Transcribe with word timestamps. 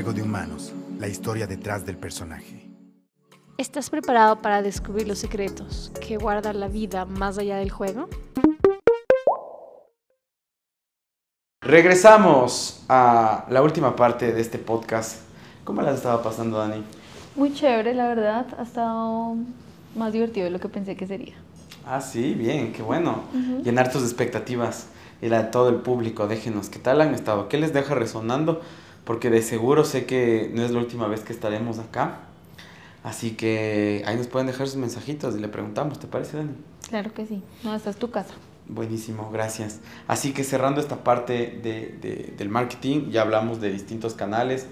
Juego 0.00 0.14
de 0.14 0.22
Humanos, 0.22 0.72
la 0.98 1.08
historia 1.08 1.46
detrás 1.46 1.84
del 1.84 1.98
personaje. 1.98 2.70
¿Estás 3.58 3.90
preparado 3.90 4.40
para 4.40 4.62
descubrir 4.62 5.06
los 5.06 5.18
secretos 5.18 5.92
que 6.00 6.16
guarda 6.16 6.54
la 6.54 6.68
vida 6.68 7.04
más 7.04 7.36
allá 7.36 7.58
del 7.58 7.70
juego? 7.70 8.08
Regresamos 11.60 12.82
a 12.88 13.44
la 13.50 13.60
última 13.60 13.94
parte 13.94 14.32
de 14.32 14.40
este 14.40 14.56
podcast. 14.56 15.18
¿Cómo 15.64 15.82
la 15.82 15.92
estaba 15.92 16.22
pasando, 16.22 16.56
Dani? 16.56 16.82
Muy 17.36 17.52
chévere, 17.52 17.92
la 17.92 18.08
verdad. 18.08 18.46
Ha 18.58 18.62
estado 18.62 19.36
más 19.94 20.14
divertido 20.14 20.46
de 20.46 20.50
lo 20.50 20.60
que 20.60 20.70
pensé 20.70 20.96
que 20.96 21.06
sería. 21.06 21.34
Ah, 21.84 22.00
sí, 22.00 22.32
bien, 22.32 22.72
qué 22.72 22.80
bueno. 22.80 23.24
Llenar 23.62 23.92
tus 23.92 24.02
expectativas 24.02 24.86
y 25.20 25.28
la 25.28 25.42
de 25.42 25.50
todo 25.50 25.68
el 25.68 25.76
público. 25.76 26.26
Déjenos, 26.26 26.70
¿qué 26.70 26.78
tal 26.78 27.02
han 27.02 27.12
estado? 27.12 27.50
¿Qué 27.50 27.58
les 27.58 27.74
deja 27.74 27.94
resonando? 27.94 28.62
Porque 29.04 29.30
de 29.30 29.42
seguro 29.42 29.84
sé 29.84 30.06
que 30.06 30.50
no 30.54 30.62
es 30.62 30.70
la 30.70 30.78
última 30.78 31.08
vez 31.08 31.20
que 31.20 31.32
estaremos 31.32 31.78
acá. 31.78 32.20
Así 33.02 33.32
que 33.32 34.02
ahí 34.06 34.16
nos 34.16 34.26
pueden 34.26 34.46
dejar 34.46 34.68
sus 34.68 34.76
mensajitos 34.76 35.34
y 35.34 35.40
le 35.40 35.48
preguntamos, 35.48 35.98
¿te 35.98 36.06
parece, 36.06 36.36
Dani? 36.36 36.52
Claro 36.88 37.12
que 37.14 37.26
sí. 37.26 37.42
No, 37.64 37.74
esta 37.74 37.90
es 37.90 37.96
tu 37.96 38.10
casa. 38.10 38.34
Buenísimo, 38.68 39.30
gracias. 39.32 39.80
Así 40.06 40.32
que 40.32 40.44
cerrando 40.44 40.80
esta 40.80 41.02
parte 41.02 41.58
de, 41.62 42.32
del 42.36 42.48
marketing, 42.48 43.10
ya 43.10 43.22
hablamos 43.22 43.60
de 43.60 43.72
distintos 43.72 44.14
canales. 44.14 44.66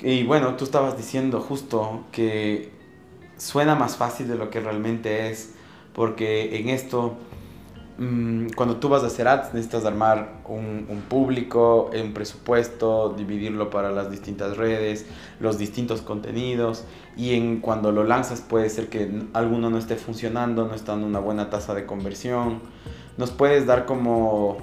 Y 0.00 0.24
bueno, 0.24 0.56
tú 0.56 0.64
estabas 0.64 0.96
diciendo 0.96 1.40
justo 1.40 2.04
que 2.12 2.70
suena 3.38 3.74
más 3.74 3.96
fácil 3.96 4.28
de 4.28 4.36
lo 4.36 4.50
que 4.50 4.60
realmente 4.60 5.30
es, 5.30 5.54
porque 5.94 6.60
en 6.60 6.68
esto 6.68 7.16
Mm, 7.98 8.50
cuando 8.54 8.76
tú 8.76 8.88
vas 8.88 9.02
a 9.02 9.08
hacer 9.08 9.26
ads 9.26 9.54
necesitas 9.54 9.84
armar 9.84 10.40
un, 10.46 10.86
un, 10.88 11.00
público, 11.08 11.90
un 11.92 12.14
presupuesto, 12.14 13.12
dividirlo 13.18 13.70
para 13.70 13.90
las 13.90 14.08
distintas 14.08 14.56
redes, 14.56 15.04
los 15.40 15.58
distintos 15.58 16.00
contenidos 16.02 16.84
y 17.16 17.34
en 17.34 17.60
cuando 17.60 17.90
lo 17.90 18.04
lanzas 18.04 18.40
puede 18.40 18.70
ser 18.70 18.88
que 18.88 19.10
alguno 19.32 19.68
no 19.68 19.78
esté 19.78 19.96
funcionando, 19.96 20.68
no 20.68 20.74
está 20.74 20.92
dando 20.92 21.08
una 21.08 21.18
buena 21.18 21.50
tasa 21.50 21.74
de 21.74 21.86
conversión. 21.86 22.60
Nos 23.16 23.32
puedes 23.32 23.66
dar 23.66 23.84
como 23.84 24.58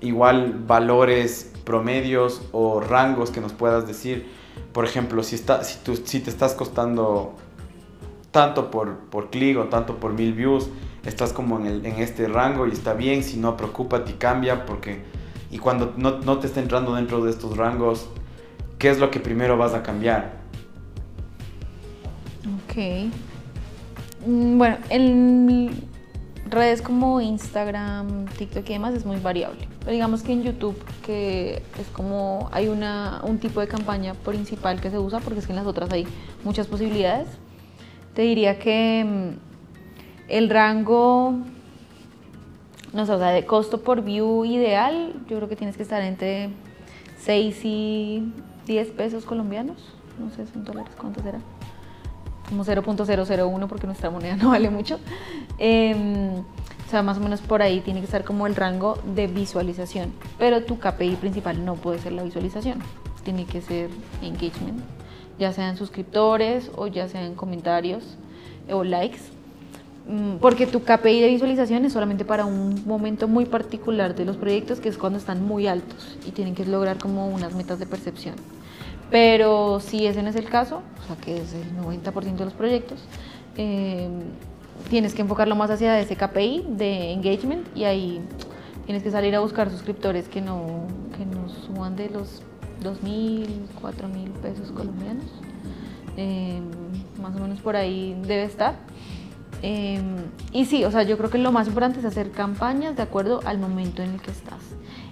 igual 0.00 0.62
valores 0.64 1.52
promedios 1.64 2.42
o 2.52 2.80
rangos 2.80 3.32
que 3.32 3.40
nos 3.40 3.52
puedas 3.52 3.88
decir. 3.88 4.28
Por 4.72 4.84
ejemplo, 4.84 5.24
si, 5.24 5.34
está, 5.34 5.64
si, 5.64 5.78
tú, 5.80 5.96
si 5.96 6.20
te 6.20 6.30
estás 6.30 6.54
costando 6.54 7.34
tanto 8.30 8.70
por, 8.70 8.98
por 9.10 9.30
clic 9.30 9.58
o 9.58 9.64
tanto 9.64 9.96
por 9.96 10.12
mil 10.12 10.32
views, 10.32 10.68
estás 11.04 11.32
como 11.32 11.58
en, 11.64 11.84
este 11.86 12.28
rango 12.28 12.66
y 12.66 12.72
está 12.72 12.94
bien, 12.94 13.22
si 13.22 13.36
no, 13.36 13.56
preocúpate 13.56 14.12
y 14.12 14.14
cambia 14.14 14.66
porque... 14.66 15.02
Y 15.50 15.58
cuando 15.58 15.94
no, 15.96 16.18
no 16.18 16.38
te 16.38 16.46
está 16.46 16.60
entrando 16.60 16.94
dentro 16.94 17.24
de 17.24 17.30
estos 17.30 17.56
rangos, 17.56 18.08
¿qué 18.78 18.90
es 18.90 18.98
lo 18.98 19.10
que 19.10 19.18
primero 19.18 19.56
vas 19.56 19.72
a 19.72 19.82
cambiar? 19.82 20.38
Ok. 22.64 23.10
Mm, 24.26 24.58
bueno, 24.58 24.76
en 24.90 25.88
redes 26.50 26.82
como 26.82 27.20
Instagram, 27.20 28.26
TikTok 28.26 28.68
y 28.68 28.72
demás 28.72 28.94
es 28.94 29.04
muy 29.04 29.18
variable. 29.18 29.68
Pero 29.80 29.92
digamos 29.92 30.22
que 30.22 30.32
en 30.32 30.42
YouTube, 30.42 30.76
que 31.04 31.62
es 31.78 31.86
como 31.92 32.48
hay 32.52 32.68
una, 32.68 33.20
un 33.24 33.38
tipo 33.38 33.60
de 33.60 33.68
campaña 33.68 34.14
principal 34.14 34.80
que 34.80 34.90
se 34.90 34.98
usa, 34.98 35.20
porque 35.20 35.40
es 35.40 35.46
que 35.46 35.52
en 35.52 35.56
las 35.56 35.66
otras 35.66 35.90
hay 35.92 36.06
muchas 36.44 36.66
posibilidades, 36.66 37.28
te 38.14 38.22
diría 38.22 38.58
que 38.58 39.04
mm, 39.06 39.47
el 40.28 40.50
rango, 40.50 41.34
no 42.92 43.06
sé, 43.06 43.12
o 43.12 43.18
sea, 43.18 43.30
de 43.30 43.46
costo 43.46 43.82
por 43.82 44.02
view 44.02 44.44
ideal, 44.44 45.14
yo 45.28 45.36
creo 45.36 45.48
que 45.48 45.56
tienes 45.56 45.76
que 45.76 45.82
estar 45.82 46.02
entre 46.02 46.50
6 47.20 47.64
y 47.64 48.32
10 48.66 48.88
pesos 48.90 49.24
colombianos. 49.24 49.76
No 50.18 50.30
sé, 50.30 50.46
son 50.46 50.64
dólares, 50.64 50.92
¿cuánto 50.98 51.22
será? 51.22 51.38
Como 52.48 52.64
0.001 52.64 53.68
porque 53.68 53.86
nuestra 53.86 54.10
moneda 54.10 54.36
no 54.36 54.48
vale 54.50 54.70
mucho. 54.70 54.98
Em, 55.58 56.38
o 56.38 56.90
sea, 56.90 57.02
más 57.02 57.18
o 57.18 57.20
menos 57.20 57.40
por 57.40 57.60
ahí 57.62 57.80
tiene 57.80 58.00
que 58.00 58.06
estar 58.06 58.24
como 58.24 58.46
el 58.46 58.56
rango 58.56 58.98
de 59.14 59.26
visualización. 59.26 60.12
Pero 60.38 60.64
tu 60.64 60.78
KPI 60.78 61.16
principal 61.16 61.64
no 61.64 61.74
puede 61.74 61.98
ser 61.98 62.12
la 62.12 62.22
visualización. 62.22 62.78
Tiene 63.24 63.44
que 63.44 63.60
ser 63.60 63.90
engagement, 64.22 64.80
ya 65.38 65.52
sean 65.52 65.76
suscriptores 65.76 66.70
o 66.76 66.86
ya 66.86 67.08
sean 67.08 67.34
comentarios 67.34 68.16
o 68.70 68.84
likes 68.84 69.20
porque 70.40 70.66
tu 70.66 70.82
KPI 70.82 71.20
de 71.20 71.28
visualización 71.28 71.84
es 71.84 71.92
solamente 71.92 72.24
para 72.24 72.46
un 72.46 72.82
momento 72.86 73.28
muy 73.28 73.44
particular 73.44 74.14
de 74.14 74.24
los 74.24 74.36
proyectos, 74.38 74.80
que 74.80 74.88
es 74.88 74.96
cuando 74.96 75.18
están 75.18 75.44
muy 75.44 75.66
altos 75.66 76.16
y 76.26 76.30
tienen 76.30 76.54
que 76.54 76.64
lograr 76.64 76.96
como 76.98 77.28
unas 77.28 77.54
metas 77.54 77.78
de 77.78 77.86
percepción. 77.86 78.34
Pero 79.10 79.80
si 79.80 80.06
ese 80.06 80.22
no 80.22 80.30
es 80.30 80.36
el 80.36 80.46
caso, 80.46 80.82
o 81.02 81.06
sea 81.06 81.16
que 81.16 81.36
es 81.36 81.52
el 81.52 81.76
90% 81.76 82.36
de 82.36 82.44
los 82.44 82.54
proyectos, 82.54 83.00
em, 83.56 84.20
tienes 84.88 85.14
que 85.14 85.22
enfocarlo 85.22 85.56
más 85.56 85.70
hacia 85.70 86.00
ese 86.00 86.16
KPI 86.16 86.66
de 86.70 87.12
engagement 87.12 87.66
y 87.76 87.84
ahí 87.84 88.20
tienes 88.86 89.02
que 89.02 89.10
salir 89.10 89.34
a 89.34 89.40
buscar 89.40 89.70
suscriptores 89.70 90.28
que 90.28 90.40
no, 90.40 90.86
que 91.18 91.26
no 91.26 91.48
suban 91.48 91.96
de 91.96 92.08
los 92.08 92.42
2.000, 92.82 93.46
4.000 93.80 94.30
pesos 94.40 94.70
colombianos. 94.72 95.26
Em, 96.16 96.64
más 97.20 97.36
o 97.36 97.40
menos 97.40 97.60
por 97.60 97.76
ahí 97.76 98.18
debe 98.22 98.44
estar. 98.44 98.74
Em, 99.62 100.16
y 100.52 100.66
sí, 100.66 100.84
o 100.84 100.90
sea, 100.90 101.02
yo 101.02 101.18
creo 101.18 101.30
que 101.30 101.38
lo 101.38 101.52
más 101.52 101.66
importante 101.66 101.98
es 101.98 102.04
hacer 102.04 102.30
campañas 102.30 102.96
de 102.96 103.02
acuerdo 103.02 103.40
al 103.44 103.58
momento 103.58 104.02
en 104.02 104.14
el 104.14 104.20
que 104.20 104.30
estás. 104.30 104.60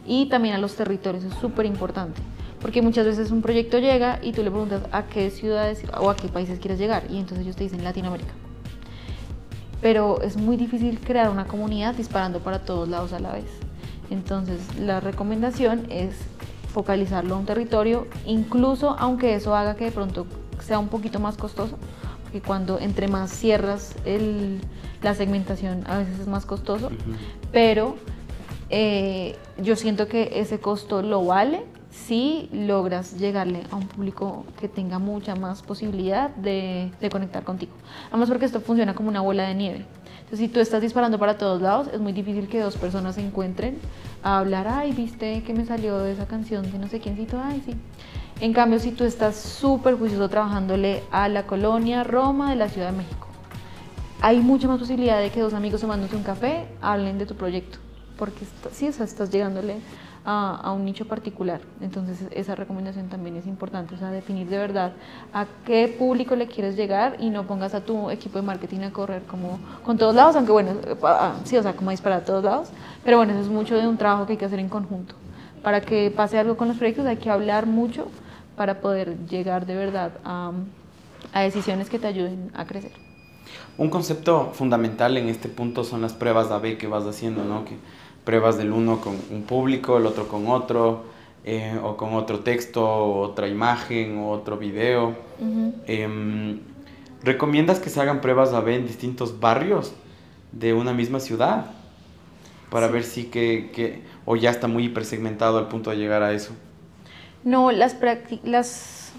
Y 0.07 0.29
también 0.29 0.55
a 0.55 0.59
los 0.59 0.77
territorios, 0.77 1.25
es 1.25 1.35
súper 1.35 1.67
importante. 1.67 2.21
Porque 2.61 2.81
muchas 2.81 3.07
veces 3.07 3.31
un 3.31 3.43
proyecto 3.43 3.79
llega 3.79 4.19
y 4.23 4.33
tú 4.33 4.43
le 4.43 4.51
preguntas 4.51 4.83
a 4.93 5.05
qué 5.05 5.31
ciudades 5.31 5.83
o 6.01 6.11
a 6.11 6.17
qué 6.17 6.29
países 6.29 6.59
quieres 6.59 6.79
llegar. 6.79 7.05
Y 7.11 7.19
entonces 7.19 7.45
ellos 7.45 7.57
te 7.57 7.65
dicen 7.65 7.85
Latinoamérica. 7.85 8.33
Pero 9.83 10.23
es 10.23 10.37
muy 10.37 10.57
difícil 10.57 10.99
crear 11.01 11.29
una 11.31 11.47
comunidad 11.47 11.95
disparando 11.95 12.41
para 12.41 12.61
todos 12.61 12.89
lados 12.89 13.13
a 13.13 13.21
la 13.21 13.33
vez. 13.33 13.51
Entonces 14.11 14.61
la 14.79 15.01
recomendación 15.01 15.87
es 15.91 16.17
focalizarlo 16.73 17.35
a 17.35 17.39
un 17.39 17.47
territorio, 17.47 18.07
incluso 18.27 18.97
aunque 18.99 19.35
eso 19.35 19.55
haga 19.55 19.77
que 19.77 19.87
de 19.87 19.93
pronto 19.93 20.27
sea 20.61 20.79
un 20.79 20.89
poquito 20.89 21.21
más 21.21 21.37
costoso, 21.37 21.79
que 22.37 22.43
cuando 22.43 22.79
entre 22.79 23.09
más 23.09 23.31
cierras 23.31 23.95
el, 24.05 24.61
la 25.03 25.15
segmentación 25.15 25.85
a 25.87 25.97
veces 25.97 26.21
es 26.21 26.27
más 26.27 26.45
costoso, 26.45 26.91
pero 27.51 27.97
eh, 28.69 29.37
yo 29.57 29.75
siento 29.75 30.07
que 30.07 30.33
ese 30.35 30.61
costo 30.61 31.01
lo 31.01 31.25
vale 31.25 31.65
si 31.91 32.51
logras 32.53 33.17
llegarle 33.17 33.63
a 33.71 33.77
un 33.77 33.89
público 33.89 34.45
que 34.61 34.69
tenga 34.69 34.99
mucha 34.99 35.35
más 35.35 35.63
posibilidad 35.63 36.29
de, 36.29 36.93
de, 37.01 37.09
conectar 37.09 37.43
contigo. 37.43 37.73
Además 38.11 38.29
porque 38.29 38.45
esto 38.45 38.61
funciona 38.61 38.95
como 38.95 39.09
una 39.09 39.23
bola 39.23 39.49
de 39.49 39.55
nieve. 39.55 39.87
Entonces 40.19 40.41
si 40.41 40.49
tú 40.49 40.61
estás 40.61 40.83
disparando 40.83 41.19
para 41.19 41.39
todos 41.39 41.63
lados, 41.63 41.89
es 41.91 42.01
muy 42.01 42.13
difícil 42.13 42.49
que 42.49 42.61
dos 42.61 42.77
personas 42.77 43.15
se 43.15 43.23
encuentren 43.23 43.79
a 44.23 44.41
hablar, 44.41 44.69
ay, 44.69 44.93
viste 44.93 45.43
que 45.43 45.55
me 45.55 45.65
salió 45.65 46.01
de 46.01 46.13
esa 46.13 46.27
canción 46.27 46.71
de 46.71 46.79
no 46.79 46.89
sé 46.89 47.01
quiéncito, 47.01 47.41
ay, 47.43 47.63
sí. 47.65 47.75
En 48.39 48.53
cambio, 48.53 48.79
si 48.79 48.93
tú 48.93 49.05
estás 49.05 49.35
súper 49.35 49.97
juicioso 49.97 50.29
trabajándole 50.29 51.03
a 51.11 51.27
la 51.29 51.47
colonia 51.47 52.05
Roma 52.05 52.51
de 52.51 52.57
la 52.57 52.69
Ciudad 52.69 52.91
de 52.91 52.99
México, 52.99 53.29
hay 54.21 54.41
mucha 54.41 54.69
más 54.69 54.79
posibilidad 54.79 55.21
de 55.21 55.31
que 55.31 55.41
dos 55.41 55.55
amigos 55.55 55.81
tomándose 55.81 56.17
un 56.17 56.23
café 56.23 56.67
hablen 56.83 57.17
de 57.17 57.25
tu 57.25 57.35
proyecto, 57.35 57.79
porque 58.19 58.45
sí, 58.73 58.87
estás 58.87 59.31
llegándole 59.31 59.77
a, 60.27 60.71
un 60.73 60.85
nicho 60.85 61.07
particular. 61.07 61.63
Entonces, 61.81 62.27
esa 62.31 62.55
recomendación 62.55 63.09
también 63.09 63.37
es 63.37 63.47
importante, 63.47 63.95
o 63.95 63.99
sea, 63.99 64.11
definir 64.11 64.49
de 64.49 64.59
verdad 64.59 64.93
a 65.33 65.47
qué 65.65 65.89
público 65.99 66.37
le 66.37 66.47
quieres 66.47 66.77
llegar 66.77 67.17
y 67.19 67.31
no 67.31 67.47
pongas 67.47 67.73
a 67.73 67.81
tu 67.81 68.11
equipo 68.11 68.39
de 68.39 68.45
marketing 68.45 68.81
a 68.81 68.93
correr 68.93 69.23
como 69.23 69.59
con 69.83 69.97
todos 69.97 70.15
lados, 70.15 70.37
aunque 70.37 70.53
bueno, 70.53 70.73
ah, 71.05 71.37
sí, 71.45 71.57
o 71.57 71.63
sea, 71.63 71.75
como 71.75 71.91
disparar 71.91 72.21
a 72.21 72.25
todos 72.27 72.45
lados, 72.45 72.69
pero 73.03 73.17
bueno, 73.17 73.33
eso 73.33 73.41
es 73.41 73.49
mucho 73.49 73.79
de 73.79 73.89
un 73.89 73.97
trabajo 73.97 74.27
que 74.27 74.33
hay 74.33 74.39
que 74.39 74.45
hacer 74.45 74.59
en 74.59 74.69
conjunto. 74.69 75.15
Para 75.63 75.81
que 75.81 76.11
pase 76.11 76.39
algo 76.39 76.59
con 76.59 76.69
los 76.69 76.77
proyectos 76.77 77.07
hay 77.07 77.17
que 77.17 77.31
hablar 77.31 77.65
mucho 77.65 78.09
para 78.57 78.81
poder 78.81 79.17
llegar 79.29 79.67
de 79.67 79.75
verdad 79.75 80.13
a, 80.25 80.53
a 81.33 81.41
decisiones 81.41 81.91
que 81.91 81.99
te 81.99 82.07
ayuden 82.07 82.51
a 82.55 82.67
crecer. 82.67 82.93
Un 83.79 83.91
concepto 83.91 84.53
fundamental 84.55 85.17
en 85.17 85.29
este 85.29 85.49
punto 85.49 85.85
son 85.85 86.01
las 86.03 86.15
pruebas 86.15 86.51
AB 86.51 86.79
que 86.79 86.87
vas 86.87 87.05
haciendo, 87.05 87.45
¿no? 87.45 87.65
Que 87.65 87.77
pruebas 88.25 88.59
del 88.59 88.73
uno 88.73 89.01
con 89.01 89.17
un 89.31 89.43
público, 89.43 89.99
el 89.99 90.07
otro 90.07 90.29
con 90.29 90.49
otro, 90.49 91.05
eh, 91.45 91.79
o 91.83 91.97
con 91.97 92.15
otro 92.15 92.41
texto, 92.41 92.85
otra 93.21 93.49
imagen, 93.49 94.19
o 94.19 94.31
otro 94.31 94.59
video. 94.59 95.15
Em, 95.87 96.59
¿Recomiendas 97.23 97.79
que 97.79 97.89
se 97.89 98.01
hagan 98.01 98.21
pruebas 98.21 98.53
AB 98.53 98.69
en 98.69 98.87
distintos 98.87 99.39
barrios 99.39 99.93
de 100.53 100.75
una 100.75 100.93
misma 100.93 101.21
ciudad? 101.21 101.67
Para 102.71 102.89
ver 102.89 103.05
si 103.05 103.25
que, 103.25 103.71
que, 103.73 104.03
o 104.25 104.35
ya 104.35 104.51
está 104.51 104.67
muy 104.67 104.87
hipersegmentado 104.87 105.59
al 105.59 105.69
punto 105.69 105.91
de 105.91 105.97
llegar 105.97 106.23
a 106.23 106.33
eso. 106.33 106.53
No, 107.47 107.71
las, 107.71 107.97
las 108.43 109.13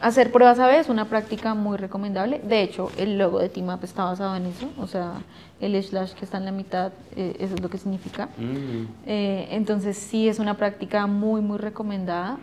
hacer 0.00 0.30
pruebas 0.30 0.60
a 0.60 0.78
es 0.78 0.88
una 0.88 1.06
práctica 1.06 1.54
muy 1.54 1.76
recomendable. 1.76 2.38
De 2.38 2.62
hecho, 2.62 2.92
el 2.96 3.18
logo 3.18 3.40
de 3.40 3.48
TeamUp 3.48 3.82
está 3.82 4.04
basado 4.04 4.36
en 4.36 4.46
eso, 4.46 4.68
o 4.78 4.86
sea, 4.86 5.14
el 5.60 5.80
slash 5.82 6.12
que 6.12 6.24
está 6.24 6.38
en 6.38 6.44
la 6.44 6.52
mitad, 6.52 6.92
eh, 7.16 7.34
eso 7.40 7.56
es 7.56 7.60
lo 7.60 7.68
que 7.68 7.78
significa. 7.78 8.26
Mm. 8.38 8.86
Eh, 9.06 9.48
entonces, 9.50 9.96
sí 9.96 10.28
es 10.28 10.38
una 10.38 10.56
práctica 10.56 11.08
muy, 11.08 11.40
muy 11.40 11.58
recomendada 11.58 12.38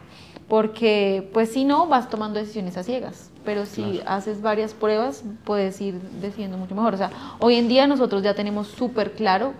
porque 0.50 1.30
pues 1.31 1.50
si 1.54 1.63
no 1.63 1.88
vas 1.88 2.10
tomando 2.10 2.38
decisiones 2.38 2.75
a 2.75 2.84
ciegas, 2.84 3.30
pero 3.46 3.66
si 3.66 4.01
haces 4.06 4.42
varias 4.42 4.74
pruebas 4.74 5.24
puedes 5.46 5.80
ir 5.80 5.94
decidiendo 6.22 6.57
mucho 6.57 6.75
mejor. 6.75 6.96
O 6.96 6.98
sea, 6.98 7.12
hoy 7.40 7.56
en 7.56 7.69
día 7.69 7.88
nosotros 7.88 8.22
ya 8.22 8.34
tenemos 8.34 8.68
súper 8.68 9.13
claro 9.13 9.54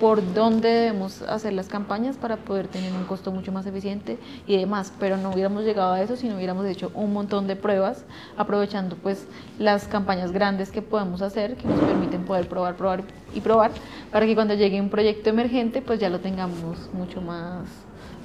por 0.00 0.32
dónde 0.32 0.70
debemos 0.70 1.20
hacer 1.22 1.52
las 1.52 1.68
campañas 1.68 2.16
para 2.16 2.38
poder 2.38 2.68
tener 2.68 2.90
un 2.94 3.04
costo 3.04 3.30
mucho 3.32 3.52
más 3.52 3.66
eficiente 3.66 4.16
y 4.46 4.56
demás, 4.56 4.94
pero 4.98 5.18
no 5.18 5.30
hubiéramos 5.30 5.62
llegado 5.62 5.92
a 5.92 6.00
eso 6.00 6.16
si 6.16 6.26
no 6.26 6.36
hubiéramos 6.36 6.64
hecho 6.66 6.90
un 6.94 7.12
montón 7.12 7.46
de 7.46 7.54
pruebas, 7.54 8.06
aprovechando 8.38 8.96
pues 8.96 9.26
las 9.58 9.86
campañas 9.86 10.32
grandes 10.32 10.70
que 10.70 10.80
podemos 10.80 11.20
hacer, 11.20 11.54
que 11.56 11.68
nos 11.68 11.78
permiten 11.78 12.24
poder 12.24 12.48
probar, 12.48 12.76
probar 12.76 13.02
y 13.34 13.40
probar, 13.40 13.72
para 14.10 14.24
que 14.24 14.34
cuando 14.34 14.54
llegue 14.54 14.80
un 14.80 14.88
proyecto 14.88 15.28
emergente 15.28 15.82
pues 15.82 16.00
ya 16.00 16.08
lo 16.08 16.20
tengamos 16.20 16.88
mucho 16.94 17.20
más, 17.20 17.68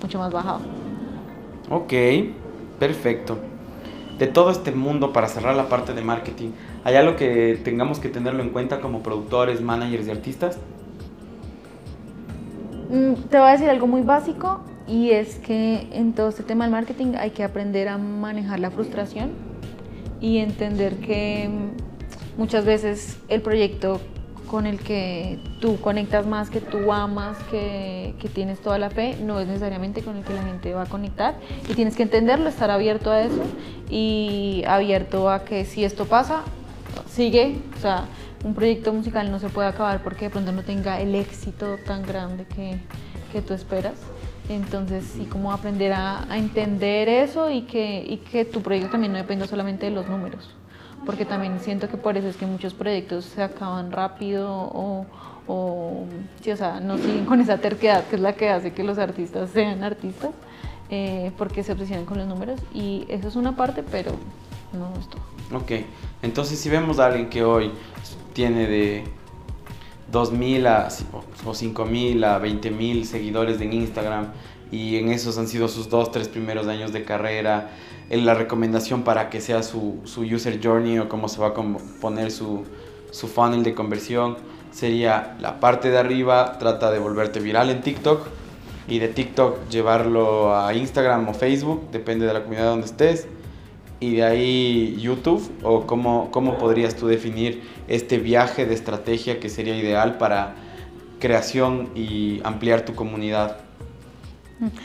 mucho 0.01 0.17
más 0.17 0.31
bajado. 0.31 0.61
Ok, 1.69 1.93
perfecto. 2.79 3.37
De 4.17 4.27
todo 4.27 4.49
este 4.49 4.71
mundo, 4.71 5.11
para 5.11 5.27
cerrar 5.27 5.57
la 5.57 5.67
parte 5.67 5.93
de 5.93 6.01
marketing, 6.01 6.51
¿hay 6.85 6.95
algo 6.95 7.17
que 7.17 7.59
tengamos 7.65 7.99
que 7.99 8.07
tenerlo 8.07 8.43
en 8.43 8.51
cuenta 8.51 8.79
como 8.79 9.03
productores, 9.03 9.59
managers 9.59 10.07
y 10.07 10.11
artistas? 10.11 10.57
Mm, 12.89 13.13
te 13.29 13.39
voy 13.39 13.47
a 13.47 13.51
decir 13.53 13.69
algo 13.69 13.87
muy 13.87 14.01
básico 14.01 14.61
y 14.87 15.09
es 15.11 15.39
que 15.39 15.87
en 15.91 16.13
todo 16.13 16.29
este 16.29 16.43
tema 16.43 16.65
del 16.65 16.71
marketing 16.71 17.13
hay 17.17 17.31
que 17.31 17.43
aprender 17.43 17.87
a 17.87 17.97
manejar 17.97 18.59
la 18.59 18.69
frustración 18.69 19.31
y 20.21 20.37
entender 20.37 20.97
que 20.97 21.49
mm, 21.49 22.39
muchas 22.39 22.65
veces 22.65 23.17
el 23.27 23.41
proyecto 23.41 24.01
con 24.47 24.67
el 24.67 24.79
que 24.79 25.39
tú 25.59 25.81
conectas 25.81 26.27
más, 26.27 26.51
que 26.51 26.61
tú 26.61 26.91
amas, 26.91 27.35
que, 27.49 28.13
que, 28.19 28.29
tienes 28.29 28.59
toda 28.59 28.77
la 28.77 28.91
fe, 28.91 29.17
no 29.19 29.39
es 29.39 29.47
necesariamente 29.47 30.03
con 30.03 30.17
el 30.17 30.23
que 30.23 30.33
la 30.33 30.43
gente 30.43 30.71
va 30.75 30.83
a 30.83 30.85
conectar 30.85 31.35
y 31.67 31.73
tienes 31.73 31.95
que 31.95 32.03
entenderlo, 32.03 32.47
estar 32.47 32.69
abierto 32.69 33.11
a 33.11 33.21
eso 33.21 33.41
y 33.89 34.63
abierto 34.67 35.31
a 35.31 35.43
que 35.43 35.65
si 35.65 35.83
esto 35.83 36.05
pasa, 36.05 36.43
sigue, 37.07 37.57
o 37.75 37.81
sea, 37.81 38.05
un 38.45 38.53
proyecto 38.53 38.93
musical 38.93 39.31
no 39.31 39.39
se 39.39 39.49
puede 39.49 39.67
acabar 39.67 40.03
porque 40.03 40.25
de 40.25 40.29
pronto 40.29 40.51
no 40.51 40.61
tenga 40.61 41.01
el 41.01 41.15
éxito 41.15 41.77
tan 41.83 42.03
grande 42.03 42.45
que, 42.45 42.77
que 43.33 43.41
tú 43.41 43.55
esperas. 43.55 43.95
Entonces, 44.49 45.03
sí, 45.03 45.25
como 45.25 45.51
aprender 45.51 45.93
a, 45.93 46.27
entender 46.29 47.09
eso 47.09 47.49
y 47.49 47.63
que, 47.63 48.05
y 48.07 48.17
que 48.17 48.45
tu 48.45 48.61
proyecto 48.61 48.91
también 48.91 49.13
no 49.13 49.17
dependa 49.17 49.47
solamente 49.47 49.87
de 49.87 49.91
los 49.91 50.07
números. 50.07 50.51
Porque 51.07 51.25
también 51.25 51.59
siento 51.59 51.89
que 51.89 51.97
por 51.97 52.17
eso 52.17 52.27
es 52.27 52.37
que 52.37 52.45
muchos 52.45 52.75
proyectos 52.75 53.25
se 53.25 53.41
acaban 53.41 53.91
rápido 53.91 54.47
o, 54.51 55.07
o, 55.47 56.05
o 56.05 56.55
sea, 56.55 56.79
no 56.79 56.99
siguen 56.99 57.25
con 57.25 57.41
esa 57.41 57.57
terquedad 57.57 58.05
que 58.05 58.15
es 58.15 58.21
la 58.21 58.33
que 58.33 58.49
hace 58.49 58.73
que 58.73 58.83
los 58.83 58.99
artistas 58.99 59.49
sean 59.49 59.83
artistas, 59.83 60.29
eh, 60.91 61.31
porque 61.39 61.63
se 61.63 61.71
obsesionan 61.71 62.05
con 62.05 62.19
los 62.19 62.27
números. 62.27 62.61
Y 62.75 63.07
eso 63.09 63.27
es 63.27 63.35
una 63.35 63.55
parte, 63.55 63.81
pero 63.81 64.11
no 64.71 64.93
es 64.99 65.09
todo. 65.09 65.34
Ok, 65.53 65.71
entonces 66.21 66.59
si 66.59 66.69
vemos 66.69 66.99
a 66.99 67.07
alguien 67.07 67.29
que 67.29 67.43
hoy 67.43 67.71
tiene 68.33 68.67
de 68.67 69.03
2.000 70.11 70.67
a, 70.67 70.87
o 71.13 71.53
5.000 71.53 72.25
a 72.25 72.41
20.000 72.41 73.03
seguidores 73.03 73.61
en 73.61 73.73
Instagram 73.73 74.27
y 74.71 74.97
en 74.97 75.09
esos 75.11 75.37
han 75.37 75.47
sido 75.47 75.67
sus 75.67 75.89
dos, 75.89 76.11
tres 76.11 76.27
primeros 76.27 76.67
años 76.67 76.91
de 76.91 77.03
carrera, 77.03 77.69
en 78.09 78.25
la 78.25 78.33
recomendación 78.33 79.03
para 79.03 79.29
que 79.29 79.39
sea 79.41 79.63
su, 79.63 80.01
su 80.03 80.21
user 80.21 80.59
journey 80.63 80.99
o 80.99 81.09
cómo 81.09 81.27
se 81.27 81.39
va 81.39 81.47
a 81.47 81.53
poner 82.01 82.31
su, 82.31 82.63
su 83.11 83.27
funnel 83.27 83.63
de 83.63 83.73
conversión 83.73 84.37
sería 84.71 85.37
la 85.39 85.59
parte 85.59 85.89
de 85.89 85.97
arriba, 85.97 86.57
trata 86.59 86.91
de 86.91 86.99
volverte 86.99 87.39
viral 87.39 87.69
en 87.69 87.81
TikTok 87.81 88.27
y 88.87 88.99
de 88.99 89.07
TikTok 89.07 89.69
llevarlo 89.69 90.55
a 90.55 90.73
Instagram 90.73 91.29
o 91.29 91.33
Facebook, 91.33 91.89
depende 91.91 92.25
de 92.25 92.33
la 92.33 92.41
comunidad 92.41 92.71
donde 92.71 92.85
estés 92.85 93.27
y 93.99 94.15
de 94.15 94.23
ahí 94.23 94.97
YouTube? 94.99 95.51
¿O 95.63 95.85
cómo, 95.87 96.29
cómo 96.31 96.57
podrías 96.57 96.95
tú 96.95 97.07
definir 97.07 97.63
este 97.87 98.17
viaje 98.17 98.65
de 98.65 98.73
estrategia 98.73 99.39
que 99.39 99.49
sería 99.49 99.77
ideal 99.77 100.17
para 100.17 100.55
creación 101.19 101.89
y 101.95 102.41
ampliar 102.43 102.85
tu 102.85 102.95
comunidad? 102.95 103.57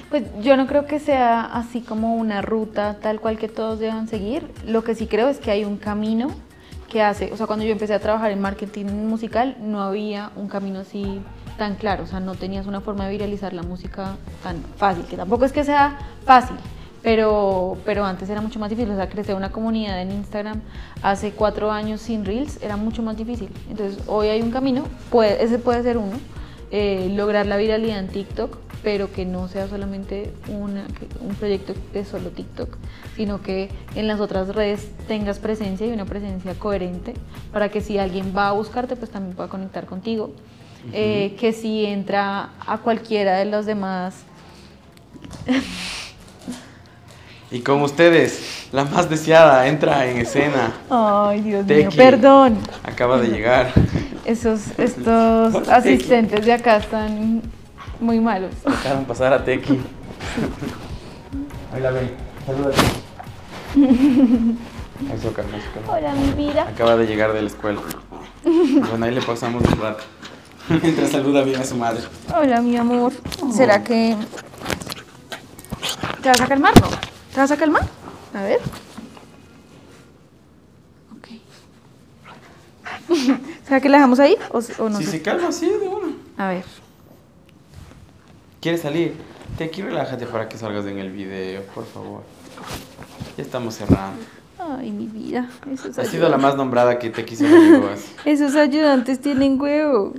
Pues 0.08 0.24
yo 0.42 0.56
no 0.56 0.66
creo 0.66 0.86
que 0.86 0.98
sea 0.98 1.44
así 1.44 1.80
como 1.80 2.16
una 2.16 2.42
ruta 2.42 2.98
tal 3.00 3.20
cual 3.20 3.38
que 3.38 3.48
todos 3.48 3.78
deban 3.78 4.08
seguir. 4.08 4.50
Lo 4.66 4.82
que 4.82 4.94
sí 4.94 5.06
creo 5.06 5.28
es 5.28 5.38
que 5.38 5.50
hay 5.50 5.64
un 5.64 5.76
camino 5.76 6.30
que 6.88 7.02
hace, 7.02 7.32
o 7.32 7.36
sea, 7.36 7.46
cuando 7.46 7.64
yo 7.64 7.70
empecé 7.70 7.94
a 7.94 8.00
trabajar 8.00 8.32
en 8.32 8.40
marketing 8.40 8.86
musical 8.86 9.56
no 9.60 9.80
había 9.80 10.32
un 10.34 10.48
camino 10.48 10.80
así 10.80 11.22
tan 11.56 11.76
claro, 11.76 12.04
o 12.04 12.06
sea, 12.06 12.20
no 12.20 12.34
tenías 12.34 12.66
una 12.66 12.80
forma 12.80 13.06
de 13.06 13.12
viralizar 13.12 13.52
la 13.52 13.62
música 13.62 14.16
tan 14.42 14.56
fácil, 14.76 15.04
que 15.04 15.16
tampoco 15.16 15.44
es 15.44 15.52
que 15.52 15.62
sea 15.62 15.98
fácil, 16.24 16.56
pero, 17.02 17.78
pero 17.84 18.04
antes 18.04 18.28
era 18.28 18.40
mucho 18.40 18.58
más 18.58 18.70
difícil, 18.70 18.90
o 18.92 18.96
sea, 18.96 19.08
crecer 19.08 19.34
una 19.34 19.50
comunidad 19.50 20.00
en 20.02 20.12
Instagram 20.12 20.60
hace 21.02 21.32
cuatro 21.32 21.70
años 21.70 22.00
sin 22.00 22.24
Reels 22.24 22.62
era 22.62 22.76
mucho 22.76 23.02
más 23.02 23.16
difícil. 23.16 23.48
Entonces, 23.70 24.02
hoy 24.06 24.28
hay 24.28 24.42
un 24.42 24.50
camino, 24.50 24.84
puede, 25.10 25.42
ese 25.42 25.58
puede 25.58 25.82
ser 25.82 25.96
uno, 25.96 26.18
eh, 26.70 27.10
lograr 27.14 27.46
la 27.46 27.56
viralidad 27.56 27.98
en 27.98 28.08
TikTok, 28.08 28.58
pero 28.82 29.12
que 29.12 29.26
no 29.26 29.48
sea 29.48 29.68
solamente 29.68 30.32
una, 30.48 30.86
un 31.20 31.34
proyecto 31.34 31.74
de 31.92 32.04
solo 32.04 32.30
TikTok, 32.30 32.76
sino 33.16 33.42
que 33.42 33.70
en 33.94 34.06
las 34.06 34.20
otras 34.20 34.54
redes 34.54 34.90
tengas 35.06 35.38
presencia 35.38 35.86
y 35.86 35.92
una 35.92 36.06
presencia 36.06 36.54
coherente 36.54 37.14
para 37.52 37.68
que 37.68 37.80
si 37.80 37.98
alguien 37.98 38.32
va 38.36 38.48
a 38.48 38.52
buscarte, 38.52 38.96
pues 38.96 39.10
también 39.10 39.36
pueda 39.36 39.48
conectar 39.48 39.86
contigo. 39.86 40.32
eh, 40.94 41.36
que 41.38 41.52
si 41.52 41.84
entra 41.84 42.50
a 42.66 42.78
cualquiera 42.78 43.36
de 43.36 43.44
los 43.44 43.66
demás 43.66 44.24
Y 47.52 47.60
con 47.62 47.82
ustedes, 47.82 48.68
la 48.70 48.84
más 48.84 49.10
deseada 49.10 49.66
entra 49.66 50.06
en 50.06 50.18
escena. 50.18 50.72
Ay, 50.88 51.40
Dios 51.40 51.66
mío, 51.66 51.88
perdón. 51.96 52.58
Acaba 52.84 53.18
de 53.18 53.26
llegar. 53.28 53.72
Esos, 54.24 54.60
estos 54.78 55.68
asistentes 55.68 56.46
de 56.46 56.52
acá 56.52 56.76
están 56.76 57.42
muy 57.98 58.20
malos. 58.20 58.52
Dejaron 58.64 59.04
pasar 59.04 59.32
a 59.32 59.44
Teki. 59.44 59.80
Ahí 61.74 61.80
la 61.80 61.90
ven. 61.90 62.12
Saluda. 62.46 62.70
Eso, 65.12 65.32
calma, 65.32 65.56
eso, 65.56 65.66
calma. 65.74 65.92
Hola, 65.92 66.14
mi 66.14 66.32
vida. 66.32 66.62
Acaba 66.62 66.96
de 66.96 67.06
llegar 67.06 67.32
de 67.32 67.42
la 67.42 67.48
escuela. 67.48 67.80
Bueno, 68.44 69.06
ahí 69.06 69.14
le 69.14 69.22
pasamos 69.22 69.64
un 69.64 69.80
rato. 69.80 70.04
Mientras 70.68 71.10
saluda 71.10 71.42
bien 71.42 71.60
a 71.60 71.64
su 71.64 71.74
madre. 71.74 72.02
Hola, 72.32 72.60
mi 72.60 72.76
amor. 72.76 73.12
¿Será 73.52 73.82
que 73.82 74.14
te 76.22 76.28
vas 76.28 76.40
a 76.40 76.46
calmar? 76.46 76.80
No. 76.80 77.09
¿Te 77.32 77.40
vas 77.40 77.50
a 77.50 77.56
calmar? 77.56 77.82
A 78.34 78.42
ver. 78.42 78.58
Ok. 81.16 81.28
¿Será 83.66 83.80
que 83.80 83.88
la 83.88 83.98
dejamos 83.98 84.18
ahí 84.20 84.36
o, 84.50 84.58
o 84.78 84.88
no? 84.88 84.98
Si 84.98 85.04
sé? 85.04 85.10
se 85.12 85.22
calma, 85.22 85.52
sí, 85.52 85.66
de 85.66 85.88
una. 85.88 86.12
A 86.36 86.48
ver. 86.48 86.64
¿Quieres 88.60 88.80
salir? 88.82 89.14
Te 89.56 89.64
aquí 89.64 89.82
relájate 89.82 90.26
para 90.26 90.48
que 90.48 90.58
salgas 90.58 90.86
en 90.86 90.98
el 90.98 91.10
video, 91.10 91.62
por 91.74 91.86
favor. 91.86 92.22
Ya 93.36 93.42
estamos 93.42 93.74
cerrando. 93.74 94.20
Ay, 94.58 94.90
mi 94.90 95.06
vida. 95.06 95.48
Esos, 95.72 95.98
Ha 95.98 96.04
sido 96.04 96.28
la 96.28 96.36
más 96.36 96.56
nombrada 96.56 96.98
que 96.98 97.10
te 97.10 97.24
quiso. 97.24 97.44
Esos 98.24 98.54
ayudantes 98.56 99.20
tienen 99.20 99.60
huevo. 99.60 100.14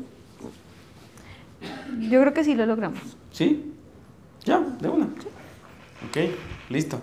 Yo 2.00 2.22
creo 2.22 2.34
que 2.34 2.44
sí 2.44 2.56
lo 2.56 2.66
logramos. 2.66 3.00
¿Sí? 3.32 3.74
Ya, 4.44 4.60
de 4.60 4.90
una. 4.90 5.06
Ok, 5.06 6.18
listo. 6.72 7.02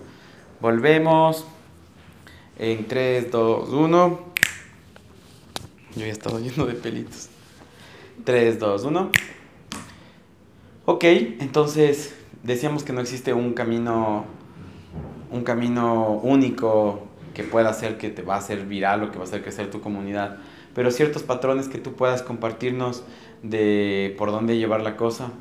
Volvemos. 0.59 1.45
En 2.57 2.87
3, 2.87 3.31
2, 3.31 3.69
1. 3.69 4.19
Yo 5.95 5.99
ya 5.99 6.05
he 6.05 6.09
estado 6.09 6.39
lleno 6.39 6.65
de 6.65 6.73
pelitos. 6.73 7.29
3, 8.25 8.59
2, 8.59 8.83
1. 8.83 9.11
Ok, 10.85 11.03
entonces 11.03 12.15
decíamos 12.43 12.83
que 12.83 12.93
no 12.93 13.01
existe 13.01 13.33
un 13.33 13.53
camino, 13.53 14.25
un 15.31 15.43
camino 15.43 16.13
único 16.23 17.07
que 17.33 17.43
pueda 17.43 17.69
hacer 17.69 17.97
que 17.97 18.09
te 18.09 18.21
va 18.21 18.35
a 18.35 18.37
hacer 18.39 18.65
viral 18.65 19.03
o 19.03 19.11
que 19.11 19.17
va 19.17 19.23
a 19.23 19.27
hacer 19.27 19.41
crecer 19.41 19.69
tu 19.71 19.81
comunidad, 19.81 20.37
pero 20.73 20.91
ciertos 20.91 21.23
patrones 21.23 21.67
que 21.67 21.77
tú 21.77 21.93
puedas 21.93 22.23
compartirnos 22.23 23.03
de 23.43 24.15
por 24.17 24.31
dónde 24.31 24.57
llevar 24.57 24.81
la 24.81 24.97
cosa. 24.97 25.31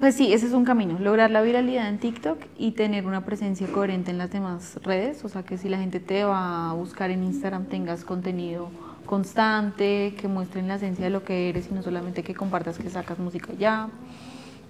Pues 0.00 0.16
sí, 0.16 0.32
ese 0.32 0.46
es 0.46 0.52
un 0.52 0.64
camino, 0.64 0.98
lograr 0.98 1.30
la 1.30 1.40
viralidad 1.40 1.88
en 1.88 1.98
TikTok 1.98 2.38
y 2.58 2.72
tener 2.72 3.06
una 3.06 3.24
presencia 3.24 3.68
coherente 3.68 4.10
en 4.10 4.18
las 4.18 4.30
demás 4.30 4.78
redes, 4.82 5.24
o 5.24 5.28
sea 5.28 5.44
que 5.44 5.56
si 5.56 5.68
la 5.68 5.78
gente 5.78 6.00
te 6.00 6.24
va 6.24 6.70
a 6.70 6.74
buscar 6.74 7.10
en 7.10 7.22
Instagram 7.22 7.66
tengas 7.66 8.04
contenido 8.04 8.70
constante, 9.06 10.14
que 10.20 10.26
muestren 10.26 10.66
la 10.66 10.74
esencia 10.74 11.04
de 11.04 11.10
lo 11.10 11.22
que 11.24 11.48
eres 11.48 11.68
y 11.70 11.74
no 11.74 11.82
solamente 11.82 12.24
que 12.24 12.34
compartas 12.34 12.76
que 12.76 12.90
sacas 12.90 13.20
música 13.20 13.52
ya, 13.56 13.88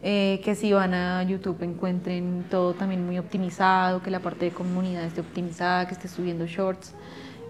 eh, 0.03 0.43
que 0.45 0.55
si 0.55 0.73
van 0.75 0.93
a 0.93 1.23
YouTube 1.23 1.63
encuentren 1.63 2.45
todo 2.51 2.75
también 2.75 3.07
muy 3.07 3.19
optimizado, 3.19 4.03
que 4.03 4.11
la 4.11 4.21
parte 4.21 4.45
de 4.45 4.51
comunidad 4.51 5.05
esté 5.05 5.23
optimizada, 5.23 5.87
que 5.89 5.95
esté 5.95 6.09
subiendo 6.09 6.45
shorts. 6.47 6.93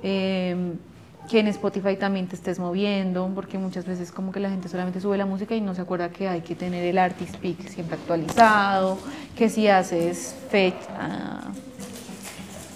Eh, 0.05 0.75
que 1.31 1.41
en 1.41 1.49
Spotify 1.49 1.97
también 1.97 2.27
te 2.27 2.37
estés 2.37 2.59
moviendo, 2.59 3.31
porque 3.35 3.59
muchas 3.59 3.87
veces 3.87 4.13
como 4.13 4.33
que 4.33 4.41
la 4.41 4.51
gente 4.51 4.69
solamente 4.69 5.01
sube 5.01 5.17
la 5.17 5.27
música 5.27 5.55
y 5.55 5.61
no 5.61 5.75
se 5.75 5.83
acuerda 5.83 6.11
que 6.11 6.29
hay 6.29 6.43
que 6.43 6.55
tener 6.55 6.85
el 6.85 6.99
artist 6.99 7.37
pick 7.37 7.69
siempre 7.69 7.97
actualizado, 7.97 8.99
que 9.37 9.49
si 9.49 9.69
haces 9.69 10.35
fecha, 10.51 11.41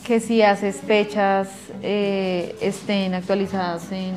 que 0.05 0.21
si 0.21 0.41
haces 0.41 0.81
fechas 0.81 1.49
eh, 1.83 2.57
estén 2.61 3.15
actualizadas 3.15 3.93
en, 3.93 4.15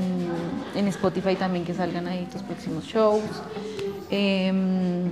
en, 0.76 0.88
Spotify 0.88 1.36
también 1.36 1.66
que 1.66 1.74
salgan 1.74 2.08
ahí 2.08 2.28
tus 2.32 2.42
próximos 2.42 2.86
shows. 2.86 3.22
Em, 4.10 5.12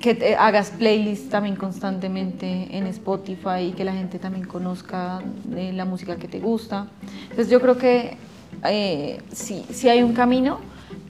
que 0.00 0.14
te 0.14 0.36
hagas 0.36 0.70
playlists 0.70 1.28
también 1.28 1.56
constantemente 1.56 2.68
en 2.76 2.86
Spotify 2.86 3.68
y 3.68 3.72
que 3.72 3.84
la 3.84 3.92
gente 3.92 4.18
también 4.18 4.46
conozca 4.46 5.20
de 5.44 5.72
la 5.72 5.84
música 5.84 6.16
que 6.16 6.28
te 6.28 6.40
gusta. 6.40 6.86
Entonces 7.22 7.50
yo 7.50 7.60
creo 7.60 7.78
que 7.78 8.16
eh, 8.64 9.20
sí, 9.32 9.64
sí 9.70 9.88
hay 9.88 10.02
un 10.02 10.12
camino, 10.12 10.58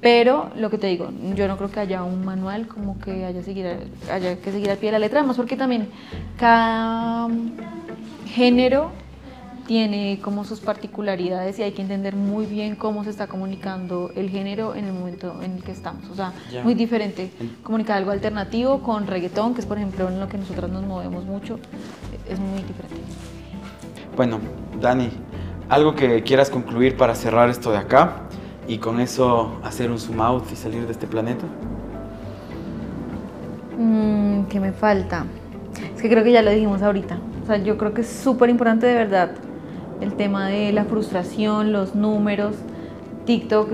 pero 0.00 0.50
lo 0.56 0.70
que 0.70 0.78
te 0.78 0.86
digo, 0.86 1.10
yo 1.34 1.48
no 1.48 1.56
creo 1.56 1.70
que 1.70 1.80
haya 1.80 2.02
un 2.02 2.24
manual 2.24 2.66
como 2.66 2.98
que 3.00 3.24
haya, 3.24 3.42
seguir, 3.42 3.66
haya 4.10 4.36
que 4.36 4.52
seguir 4.52 4.70
al 4.70 4.78
pie 4.78 4.88
de 4.88 4.92
la 4.92 4.98
letra, 4.98 5.20
además 5.20 5.36
porque 5.36 5.56
también 5.56 5.88
cada 6.38 7.28
género 8.26 8.92
tiene 9.68 10.18
como 10.22 10.44
sus 10.44 10.60
particularidades 10.60 11.58
y 11.58 11.62
hay 11.62 11.72
que 11.72 11.82
entender 11.82 12.16
muy 12.16 12.46
bien 12.46 12.74
cómo 12.74 13.04
se 13.04 13.10
está 13.10 13.26
comunicando 13.26 14.10
el 14.16 14.30
género 14.30 14.74
en 14.74 14.86
el 14.86 14.94
momento 14.94 15.42
en 15.42 15.56
el 15.56 15.62
que 15.62 15.72
estamos. 15.72 16.08
O 16.10 16.14
sea, 16.14 16.32
muy 16.64 16.72
diferente 16.72 17.30
comunicar 17.62 17.98
algo 17.98 18.10
alternativo 18.10 18.80
con 18.80 19.06
reggaetón, 19.06 19.52
que 19.52 19.60
es 19.60 19.66
por 19.66 19.76
ejemplo 19.76 20.08
en 20.08 20.20
lo 20.20 20.26
que 20.26 20.38
nosotros 20.38 20.70
nos 20.70 20.84
movemos 20.84 21.26
mucho, 21.26 21.60
es 22.26 22.40
muy 22.40 22.62
diferente. 22.62 22.96
Bueno, 24.16 24.40
Dani, 24.80 25.10
algo 25.68 25.94
que 25.94 26.22
quieras 26.22 26.48
concluir 26.48 26.96
para 26.96 27.14
cerrar 27.14 27.50
esto 27.50 27.70
de 27.70 27.76
acá 27.76 28.22
y 28.66 28.78
con 28.78 29.00
eso 29.00 29.60
hacer 29.62 29.90
un 29.90 29.98
zoom 29.98 30.22
out 30.22 30.50
y 30.50 30.56
salir 30.56 30.86
de 30.86 30.92
este 30.92 31.06
planeta. 31.06 31.44
Mm, 33.76 34.44
¿Qué 34.44 34.60
me 34.60 34.72
falta? 34.72 35.26
Es 35.94 36.00
que 36.00 36.08
creo 36.08 36.24
que 36.24 36.32
ya 36.32 36.40
lo 36.40 36.50
dijimos 36.50 36.80
ahorita. 36.80 37.18
O 37.42 37.46
sea, 37.46 37.58
yo 37.58 37.76
creo 37.76 37.92
que 37.92 38.00
es 38.00 38.08
súper 38.08 38.48
importante 38.48 38.86
de 38.86 38.94
verdad 38.94 39.30
el 40.00 40.14
tema 40.14 40.48
de 40.48 40.72
la 40.72 40.84
frustración, 40.84 41.72
los 41.72 41.94
números. 41.94 42.56
TikTok 43.26 43.70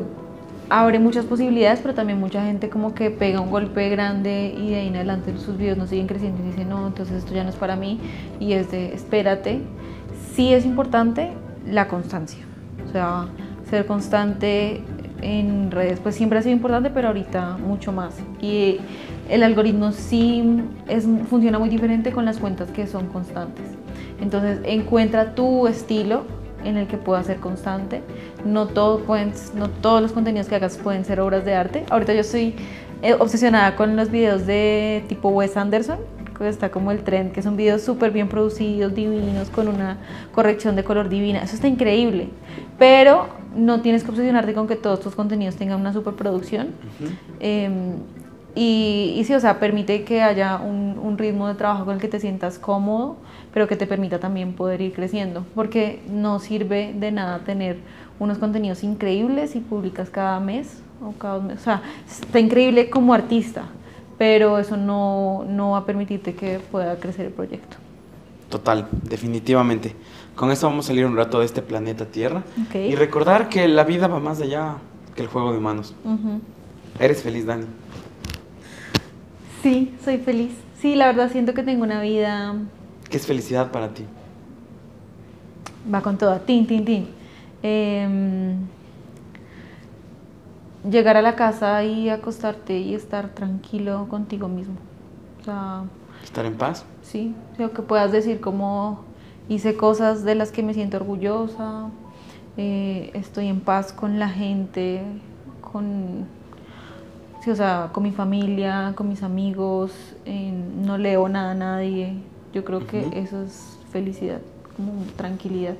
abre 0.69 0.99
muchas 0.99 1.25
posibilidades, 1.27 1.81
pero 1.81 1.95
también 1.95 2.19
mucha 2.19 2.45
gente 2.45 2.69
como 2.69 2.95
que 2.95 3.11
pega 3.11 3.41
un 3.41 3.51
golpe 3.51 3.89
grande 3.91 4.55
y 4.57 4.71
de 4.71 4.77
ahí 4.77 4.89
en 4.89 4.97
adelante 4.97 5.37
sus 5.39 5.57
videos 5.57 5.77
no 5.77 5.87
siguen 5.87 6.07
creciendo 6.07 6.43
y 6.43 6.47
dicen, 6.47 6.69
no, 6.69 6.87
entonces 6.87 7.19
esto 7.19 7.35
ya 7.35 7.45
no 7.45 7.51
es 7.51 7.57
para 7.57 7.77
mí 7.77 8.01
y 8.41 8.55
es 8.55 8.71
de, 8.71 8.95
espérate. 8.95 9.61
Sí 10.35 10.53
es 10.53 10.65
importante 10.65 11.33
la 11.71 11.89
constancia, 11.89 12.45
o 12.89 12.91
sea, 12.91 13.27
ser 13.69 13.87
constante 13.87 14.83
en 15.23 15.71
redes, 15.71 16.01
pues 16.01 16.15
siempre 16.15 16.39
ha 16.39 16.43
sido 16.43 16.55
importante, 16.55 16.91
pero 16.91 17.09
ahorita 17.09 17.57
mucho 17.57 17.93
más. 17.93 18.15
Y 18.41 18.79
el 19.29 19.43
algoritmo 19.43 19.93
sí 19.93 20.45
es, 20.89 21.07
funciona 21.29 21.59
muy 21.59 21.69
diferente 21.69 22.13
con 22.13 22.25
las 22.25 22.39
cuentas 22.39 22.71
que 22.71 22.87
son 22.87 23.07
constantes. 23.07 23.65
Entonces 24.21 24.61
encuentra 24.65 25.35
tu 25.35 25.67
estilo 25.67 26.25
en 26.65 26.77
el 26.77 26.87
que 26.87 26.97
puedas 26.97 27.27
ser 27.27 27.39
constante. 27.39 28.03
No, 28.45 28.67
todo 28.67 29.03
no 29.55 29.71
todos 29.71 30.03
los 30.03 30.13
contenidos 30.13 30.49
que 30.49 30.57
hagas 30.57 30.77
pueden 30.77 31.05
ser 31.05 31.21
obras 31.21 31.45
de 31.45 31.55
arte. 31.55 31.85
Ahorita 31.91 32.15
yo 32.15 32.21
estoy 32.21 32.55
eh, 33.03 33.15
obsesionada 33.19 33.77
con 33.77 33.97
los 33.97 34.11
videos 34.11 34.47
de 34.47 35.05
tipo 35.09 35.29
Wes 35.29 35.57
Anderson, 35.57 35.99
que 36.37 36.49
está 36.49 36.71
como 36.71 36.91
el 36.91 37.03
trend, 37.03 37.33
que 37.33 37.43
son 37.43 37.57
videos 37.57 37.83
súper 37.83 38.11
bien 38.11 38.29
producidos, 38.29 38.95
divinos, 38.95 39.51
con 39.51 39.69
una 39.69 39.99
corrección 40.35 40.75
de 40.75 40.85
color 40.85 41.09
divina. 41.09 41.43
Eso 41.43 41.55
está 41.55 41.69
increíble. 41.69 42.29
Pero 42.79 43.29
no 43.55 43.83
tienes 43.83 44.05
que 44.05 44.11
obsesionarte 44.11 44.53
con 44.53 44.67
que 44.67 44.77
todos 44.77 45.01
tus 45.01 45.15
contenidos 45.15 45.57
tengan 45.57 45.81
una 45.81 45.93
superproducción. 45.93 46.69
producción 47.39 48.24
y, 48.55 49.23
sí, 49.27 49.35
o 49.35 49.41
sea, 49.41 49.59
permite 49.59 50.05
que 50.05 50.23
haya 50.23 50.59
un, 50.59 50.99
un, 51.03 51.19
ritmo 51.19 51.49
de 51.49 51.55
trabajo 51.55 51.85
con 51.85 51.95
el 51.95 52.01
que 52.01 52.09
te 52.09 52.21
sientas 52.21 52.59
cómodo, 52.59 53.17
pero 53.53 53.67
que 53.67 53.77
te 53.77 53.87
permita 53.87 54.21
también 54.21 54.53
poder 54.53 54.81
ir 54.81 54.93
creciendo, 54.93 55.45
porque 55.55 56.03
no 56.09 56.39
sirve 56.39 56.95
de 56.95 57.11
nada 57.11 57.41
tener 57.41 57.79
unos 58.19 58.39
contenidos 58.39 58.85
increíbles 58.85 59.57
y 59.57 59.61
publicas 59.61 60.11
cada 60.11 60.39
mes 60.41 60.83
o 61.03 61.13
cada 61.13 61.41
mes. 61.41 61.59
O 61.61 61.65
sea, 61.65 61.83
está 62.09 62.39
increíble 62.39 62.91
como 62.91 63.13
artista, 63.13 63.65
pero 64.19 64.59
eso 64.59 64.77
no, 64.77 65.45
no 65.49 65.73
va 65.73 65.79
a 65.79 65.85
permitirte 65.85 66.35
que 66.35 66.61
pueda 66.71 66.97
crecer 66.97 67.27
el 67.27 67.33
proyecto. 67.33 67.77
Total, 68.49 68.87
definitivamente. 69.03 69.97
Con 70.37 70.51
eso 70.51 70.69
vamos 70.69 70.87
a 70.87 70.89
salir 70.89 71.07
un 71.07 71.17
rato 71.17 71.41
de 71.41 71.47
este 71.47 71.63
planeta 71.63 72.07
Tierra 72.07 72.45
y 72.73 72.95
recordar 72.95 73.49
que 73.49 73.67
la 73.67 73.85
vida 73.85 74.07
va 74.07 74.21
más 74.21 74.41
allá 74.41 74.77
que 75.17 75.23
el 75.23 75.29
juego 75.29 75.53
de 75.53 75.61
manos. 75.61 75.95
Eres 77.01 77.23
feliz, 77.23 77.47
Dani. 77.47 77.67
Sí, 79.65 79.97
soy 80.05 80.19
feliz. 80.19 80.53
Sí, 80.79 80.95
la 80.95 81.07
verdad 81.07 81.33
siento 81.33 81.55
que 81.55 81.63
tengo 81.63 81.85
una 81.85 82.03
vida... 82.03 82.55
¿Qué 83.09 83.17
es 83.17 83.27
felicidad 83.27 83.71
para 83.71 83.95
ti? 83.95 84.05
Va 85.93 86.03
con 86.03 86.19
todo, 86.19 86.39
tin, 86.41 86.67
tin, 86.67 86.85
tin. 86.85 87.09
Em, 87.63 88.59
llegar 90.87 91.17
a 91.17 91.23
la 91.23 91.35
casa 91.35 91.83
y 91.83 92.11
acostarte 92.11 92.79
y 92.79 92.95
estar 92.95 93.31
tranquilo 93.31 94.07
contigo 94.11 94.49
mismo. 94.49 94.75
O 95.41 95.45
sea, 95.45 95.85
¿Estar 96.23 96.45
en 96.45 96.57
paz? 96.59 96.85
Sí, 97.01 97.35
o 97.59 97.71
que 97.71 97.81
puedas 97.81 98.13
decir 98.13 98.43
como 98.43 99.01
hice 99.49 99.79
cosas 99.79 100.25
de 100.25 100.35
las 100.35 100.53
que 100.53 100.63
me 100.63 100.75
siento 100.75 100.99
orgullosa, 100.99 101.89
eh, 102.59 103.13
estoy 103.15 103.49
en 103.49 103.61
paz 103.61 103.95
con 103.95 104.19
la 104.19 104.29
gente, 104.29 105.01
con 105.63 106.27
o 107.51 107.57
sea, 107.57 107.91
con 107.93 108.03
mi 108.03 108.11
familia, 108.11 108.93
con 108.95 109.09
mis 109.09 109.23
amigos, 109.23 109.93
no 110.27 110.99
leo 110.99 111.29
nada 111.29 111.53
a 111.53 111.55
nadie. 111.55 112.17
Yo 112.53 112.65
creo 112.65 112.87
que 112.87 113.09
eso 113.15 113.43
es 113.43 113.79
felicidad, 113.91 114.41
como 114.77 115.05
tranquilidad. 115.17 115.75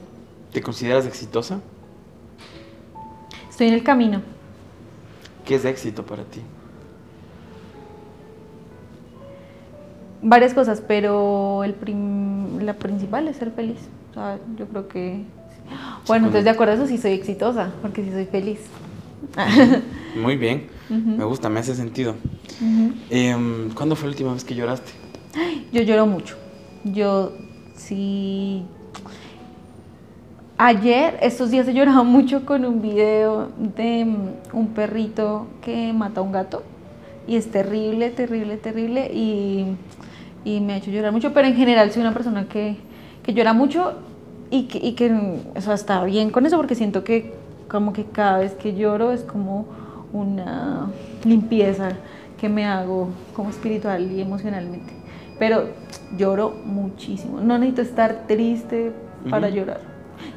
¿Te 0.53 0.61
consideras 0.61 1.07
exitosa? 1.07 1.61
Estoy 3.49 3.69
en 3.69 3.75
el 3.75 3.83
camino. 3.83 4.23
¿Qué 5.45 5.55
es 5.57 5.65
éxito 5.65 6.05
para 6.05 6.25
ti? 6.25 6.41
Varias 10.23 10.55
cosas, 10.55 10.81
pero 10.81 11.65
el 11.65 11.75
la 12.65 12.75
principal 12.75 13.29
es 13.29 13.37
ser 13.37 13.51
feliz. 13.51 13.79
O 14.11 14.15
sea, 14.15 14.39
yo 14.57 14.67
creo 14.67 14.89
que... 14.89 15.25
Bueno, 16.07 16.27
entonces 16.27 16.45
de 16.45 16.51
acuerdo 16.51 16.73
a 16.73 16.77
eso 16.77 16.87
sí 16.87 16.99
soy 16.99 17.13
exitosa, 17.13 17.73
porque 17.83 18.03
sí 18.03 18.11
soy 18.11 18.27
feliz. 18.27 18.61
Muy 20.21 20.37
bien, 20.37 20.67
me 20.89 21.25
gusta, 21.25 21.49
me 21.49 21.61
hace 21.61 21.75
sentido. 21.75 22.15
Em, 23.11 23.71
¿Cuándo 23.75 23.97
fue 23.97 24.07
la 24.07 24.13
última 24.13 24.33
vez 24.33 24.45
que 24.45 24.55
lloraste? 24.55 24.93
Yo 25.73 25.83
lloro 25.83 26.07
mucho. 26.07 26.37
Yo 26.85 27.33
sí. 27.75 28.63
Ayer, 30.57 31.19
estos 31.21 31.51
días 31.51 31.67
he 31.67 31.75
llorado 31.75 32.05
mucho 32.05 32.45
con 32.47 32.65
un 32.65 32.81
video 32.81 33.51
de 33.59 34.05
mm, 34.05 34.57
un 34.57 34.69
perrito 34.69 35.47
que 35.63 35.93
mata 35.93 36.21
a 36.21 36.23
un 36.23 36.33
gato. 36.33 36.63
Y 37.27 37.37
es 37.37 37.51
terrible, 37.51 38.11
terrible, 38.11 38.57
terrible. 38.57 39.11
Y, 39.13 39.77
me 40.45 40.75
ha 40.75 40.77
hecho 40.77 40.91
llorar 40.91 41.13
mucho. 41.13 41.33
Pero 41.33 41.49
en 41.49 41.57
general 41.57 41.91
soy 41.91 42.03
una 42.03 42.13
persona 42.13 42.47
que, 42.47 42.77
llora 43.27 43.55
mucho 43.55 43.95
y 44.51 44.65
que, 44.65 44.79
y 44.79 44.93
que 44.93 45.11
está 45.57 46.05
bien 46.05 46.31
con 46.31 46.45
eso 46.45 46.57
porque 46.59 46.75
siento 46.75 47.03
que 47.03 47.33
como 47.67 47.95
que 47.95 48.05
cada 48.05 48.39
vez 48.39 48.53
que 48.53 48.75
lloro 48.75 49.11
es 49.11 49.23
como 49.23 49.67
una 50.15 50.87
limpieza 51.25 51.91
que 52.41 52.49
me 52.49 52.65
hago 52.65 53.11
como 53.35 53.51
espiritual 53.51 54.11
y 54.11 54.23
emocionalmente. 54.23 54.93
Pero 55.39 55.65
lloro 56.17 56.55
muchísimo. 56.65 57.41
No 57.41 57.59
necesito 57.59 57.83
estar 57.83 58.27
triste 58.27 58.93
para 59.29 59.51
llorar. 59.51 59.81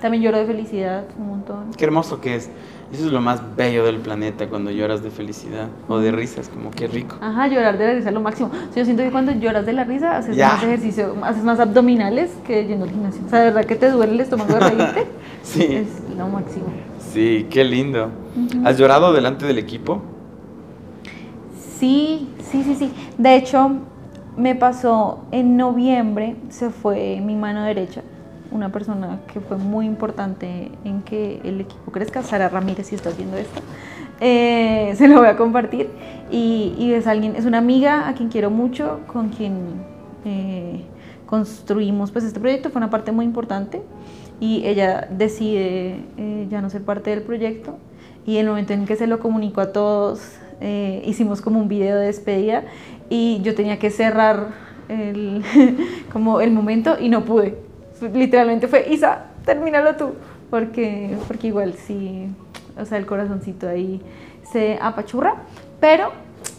También 0.01 0.23
lloro 0.23 0.39
de 0.39 0.45
felicidad 0.45 1.05
un 1.17 1.27
montón. 1.27 1.71
Qué 1.77 1.85
hermoso 1.85 2.19
que 2.19 2.35
es. 2.35 2.49
Eso 2.91 3.05
es 3.05 3.11
lo 3.11 3.19
más 3.19 3.41
bello 3.57 3.85
del 3.85 3.97
planeta 3.97 4.47
cuando 4.47 4.71
lloras 4.71 5.03
de 5.03 5.11
felicidad 5.11 5.67
o 5.89 5.99
de 5.99 6.11
risas, 6.11 6.47
como 6.47 6.71
qué 6.71 6.87
rico. 6.87 7.17
Ajá, 7.19 7.47
llorar 7.47 7.77
de 7.77 7.85
la 7.85 7.93
risa 7.95 8.07
es 8.09 8.13
lo 8.13 8.21
máximo. 8.21 8.49
yo 8.75 8.85
siento 8.85 9.03
que 9.03 9.11
cuando 9.11 9.33
lloras 9.33 9.65
de 9.65 9.73
la 9.73 9.83
risa 9.83 10.17
haces 10.17 10.37
más 10.37 10.63
ejercicio, 10.63 11.13
haces 11.21 11.43
más 11.43 11.59
abdominales 11.59 12.31
que 12.45 12.65
yendo 12.65 12.85
al 12.85 12.91
gimnasio. 12.91 13.21
O 13.25 13.29
sea, 13.29 13.39
de 13.39 13.45
verdad 13.45 13.65
que 13.65 13.75
te 13.75 13.91
duele 13.91 14.13
el 14.13 14.21
estómago 14.21 14.53
de 14.53 14.59
reírte. 14.61 15.07
sí. 15.43 15.63
Es 15.63 15.87
lo 16.17 16.29
máximo. 16.29 16.67
Sí, 17.17 17.47
qué 17.49 17.63
lindo. 17.63 18.11
¿Has 18.63 18.77
llorado 18.77 19.11
delante 19.11 19.47
del 19.47 19.57
equipo? 19.57 20.03
Sí, 21.79 22.29
sí, 22.43 22.61
sí, 22.63 22.75
sí. 22.75 22.93
De 23.17 23.35
hecho, 23.35 23.71
me 24.37 24.53
pasó 24.53 25.25
en 25.31 25.57
noviembre, 25.57 26.35
se 26.49 26.69
fue 26.69 27.19
mi 27.19 27.33
mano 27.33 27.63
derecha, 27.63 28.03
una 28.51 28.71
persona 28.71 29.21
que 29.33 29.39
fue 29.39 29.57
muy 29.57 29.87
importante 29.87 30.69
en 30.83 31.01
que 31.01 31.41
el 31.43 31.61
equipo 31.61 31.91
crezca, 31.91 32.21
Sara 32.21 32.49
Ramírez, 32.49 32.85
si 32.85 32.93
estás 32.93 33.17
viendo 33.17 33.35
esto. 33.35 33.61
Eh, 34.19 34.93
se 34.95 35.07
lo 35.07 35.17
voy 35.17 35.29
a 35.29 35.37
compartir. 35.37 35.89
Y, 36.29 36.91
es 36.91 37.07
alguien, 37.07 37.35
es 37.35 37.45
una 37.45 37.57
amiga 37.57 38.07
a 38.07 38.13
quien 38.13 38.29
quiero 38.29 38.51
mucho, 38.51 38.99
con 39.07 39.29
quien 39.29 39.57
eh, 40.23 40.83
construimos 41.25 42.11
pues 42.11 42.25
este 42.25 42.39
proyecto, 42.39 42.69
fue 42.69 42.77
una 42.77 42.91
parte 42.91 43.11
muy 43.11 43.25
importante. 43.25 43.81
Y 44.39 44.65
ella 44.65 45.07
decide 45.09 46.01
eh, 46.17 46.47
ya 46.49 46.61
no 46.61 46.69
ser 46.69 46.83
parte 46.83 47.09
del 47.09 47.21
proyecto 47.21 47.77
y 48.25 48.35
en 48.35 48.41
el 48.41 48.49
momento 48.49 48.73
en 48.73 48.85
que 48.85 48.95
se 48.95 49.07
lo 49.07 49.19
comunicó 49.19 49.61
a 49.61 49.71
todos, 49.71 50.19
eh, 50.59 51.01
hicimos 51.05 51.41
como 51.41 51.59
un 51.59 51.69
video 51.69 51.97
de 51.97 52.07
despedida 52.07 52.63
y 53.09 53.39
yo 53.41 53.55
tenía 53.55 53.79
que 53.79 53.89
cerrar 53.89 54.49
el, 54.89 55.43
como 56.13 56.41
el 56.41 56.51
momento 56.51 56.97
y 56.99 57.09
no 57.09 57.23
pude. 57.23 57.57
Literalmente 58.13 58.67
fue, 58.67 58.85
Isa, 58.91 59.27
termínalo 59.45 59.95
tú, 59.95 60.11
porque, 60.49 61.17
porque 61.27 61.47
igual 61.47 61.73
sí, 61.73 62.27
o 62.77 62.85
sea, 62.85 62.97
el 62.97 63.05
corazoncito 63.05 63.67
ahí 63.67 64.01
se 64.51 64.77
apachurra, 64.81 65.35
pero 65.79 66.11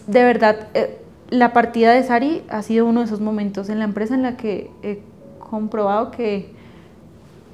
de 0.07 0.25
verdad, 0.25 0.69
eh, 0.73 0.99
la 1.29 1.53
partida 1.53 1.93
de 1.93 2.03
Sari 2.03 2.43
ha 2.49 2.63
sido 2.63 2.87
uno 2.87 3.01
de 3.01 3.07
esos 3.07 3.21
momentos 3.21 3.69
en 3.69 3.79
la 3.79 3.85
empresa 3.85 4.15
en 4.15 4.23
la 4.23 4.39
que 4.39 4.71
he 4.83 5.01
comprobado 5.39 6.11
que 6.11 6.57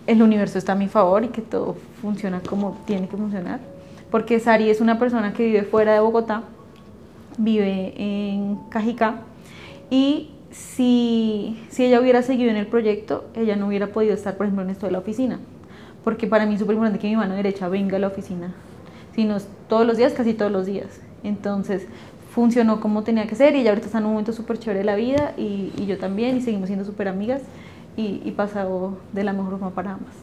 el 0.06 0.22
universo 0.22 0.58
está 0.58 0.72
a 0.72 0.76
mi 0.76 0.88
favor 0.88 1.24
y 1.24 1.28
que 1.28 1.42
todo 1.42 1.76
funciona 2.00 2.40
como 2.40 2.78
tiene 2.86 3.08
que 3.08 3.16
funcionar. 3.16 3.60
Porque 4.10 4.38
Sari 4.38 4.70
es 4.70 4.80
una 4.80 4.98
persona 4.98 5.32
que 5.32 5.44
vive 5.44 5.62
fuera 5.62 5.94
de 5.94 6.00
Bogotá, 6.00 6.44
vive 7.38 7.94
en 7.96 8.56
Cajicá 8.70 9.16
y 9.90 10.30
si, 10.50 11.60
si 11.68 11.84
ella 11.84 12.00
hubiera 12.00 12.22
seguido 12.22 12.50
en 12.50 12.56
el 12.56 12.66
proyecto, 12.66 13.24
ella 13.34 13.56
no 13.56 13.66
hubiera 13.66 13.88
podido 13.88 14.14
estar, 14.14 14.36
por 14.36 14.46
ejemplo, 14.46 14.64
en 14.64 14.70
esto 14.70 14.86
de 14.86 14.92
la 14.92 14.98
oficina. 14.98 15.40
Porque 16.04 16.26
para 16.26 16.46
mí 16.46 16.54
es 16.54 16.60
súper 16.60 16.74
importante 16.74 17.00
que 17.00 17.08
mi 17.08 17.16
mano 17.16 17.34
derecha 17.34 17.68
venga 17.68 17.96
a 17.96 17.98
la 17.98 18.06
oficina, 18.06 18.54
sino 19.14 19.38
todos 19.68 19.86
los 19.86 19.96
días, 19.96 20.12
casi 20.12 20.34
todos 20.34 20.52
los 20.52 20.66
días. 20.66 21.00
Entonces, 21.24 21.86
funcionó 22.30 22.80
como 22.80 23.02
tenía 23.02 23.26
que 23.26 23.34
ser 23.34 23.56
y 23.56 23.60
ella 23.60 23.70
ahorita 23.70 23.86
está 23.86 23.98
en 23.98 24.04
un 24.04 24.10
momento 24.10 24.32
súper 24.32 24.58
chévere 24.58 24.80
de 24.80 24.84
la 24.84 24.96
vida 24.96 25.32
y, 25.36 25.72
y, 25.76 25.86
yo 25.86 25.98
también 25.98 26.36
y 26.36 26.40
seguimos 26.40 26.66
siendo 26.66 26.84
súper 26.84 27.08
amigas 27.08 27.42
y, 27.96 28.20
y 28.24 28.30
pasado 28.32 28.98
de 29.12 29.24
la 29.24 29.32
mejor 29.32 29.52
forma 29.52 29.70
para 29.70 29.92
ambas. 29.94 30.14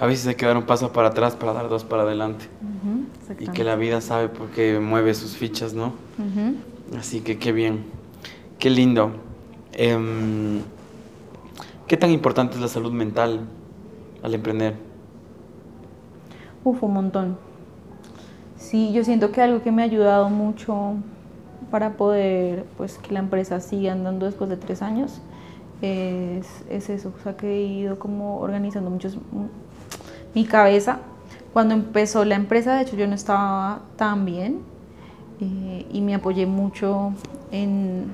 A 0.00 0.06
veces 0.06 0.26
hay 0.26 0.34
que 0.34 0.46
dar 0.46 0.56
un 0.56 0.64
paso 0.64 0.92
para 0.92 1.08
atrás 1.08 1.36
para 1.36 1.52
dar 1.52 1.68
dos 1.68 1.84
para 1.84 2.02
adelante. 2.02 2.46
Uh 2.60 2.88
-huh, 2.88 3.42
y 3.42 3.48
que 3.48 3.62
la 3.62 3.76
vida 3.76 4.00
sabe 4.00 4.28
por 4.28 4.48
qué 4.48 4.80
mueve 4.80 5.14
sus 5.14 5.36
fichas, 5.36 5.74
¿no? 5.74 5.86
Uh 6.18 6.22
-huh. 6.22 6.98
Así 6.98 7.20
que 7.20 7.38
qué 7.38 7.52
bien, 7.52 7.84
qué 8.58 8.70
lindo. 8.70 9.12
Eh, 9.72 10.60
¿Qué 11.86 11.96
tan 11.98 12.10
importante 12.10 12.54
es 12.54 12.60
la 12.60 12.68
salud 12.68 12.90
mental 12.90 13.40
al 14.22 14.34
emprender? 14.34 14.76
Uf, 16.64 16.82
un 16.82 16.94
montón. 16.94 17.36
Sí, 18.56 18.92
yo 18.94 19.04
siento 19.04 19.30
que 19.30 19.42
algo 19.42 19.62
que 19.62 19.70
me 19.72 19.82
ha 19.82 19.84
ayudado 19.84 20.30
mucho 20.30 20.94
para 21.70 21.98
poder, 21.98 22.64
pues, 22.78 22.96
que 22.98 23.12
la 23.12 23.20
empresa 23.20 23.60
siga 23.60 23.92
andando 23.92 24.24
después 24.26 24.48
de 24.48 24.56
tres 24.56 24.80
años 24.80 25.20
es, 25.82 26.46
es 26.70 26.88
eso, 26.88 27.12
o 27.18 27.22
sea, 27.22 27.36
que 27.36 27.48
he 27.48 27.62
ido 27.62 27.98
como 27.98 28.38
organizando 28.38 28.88
muchos, 28.88 29.18
mi 30.34 30.44
cabeza. 30.44 31.00
Cuando 31.52 31.74
empezó 31.74 32.24
la 32.24 32.36
empresa, 32.36 32.76
de 32.76 32.82
hecho, 32.82 32.96
yo 32.96 33.06
no 33.06 33.14
estaba 33.14 33.80
tan 33.96 34.24
bien 34.24 34.60
eh, 35.40 35.86
y 35.92 36.00
me 36.00 36.14
apoyé 36.14 36.46
mucho 36.46 37.12
en, 37.50 38.12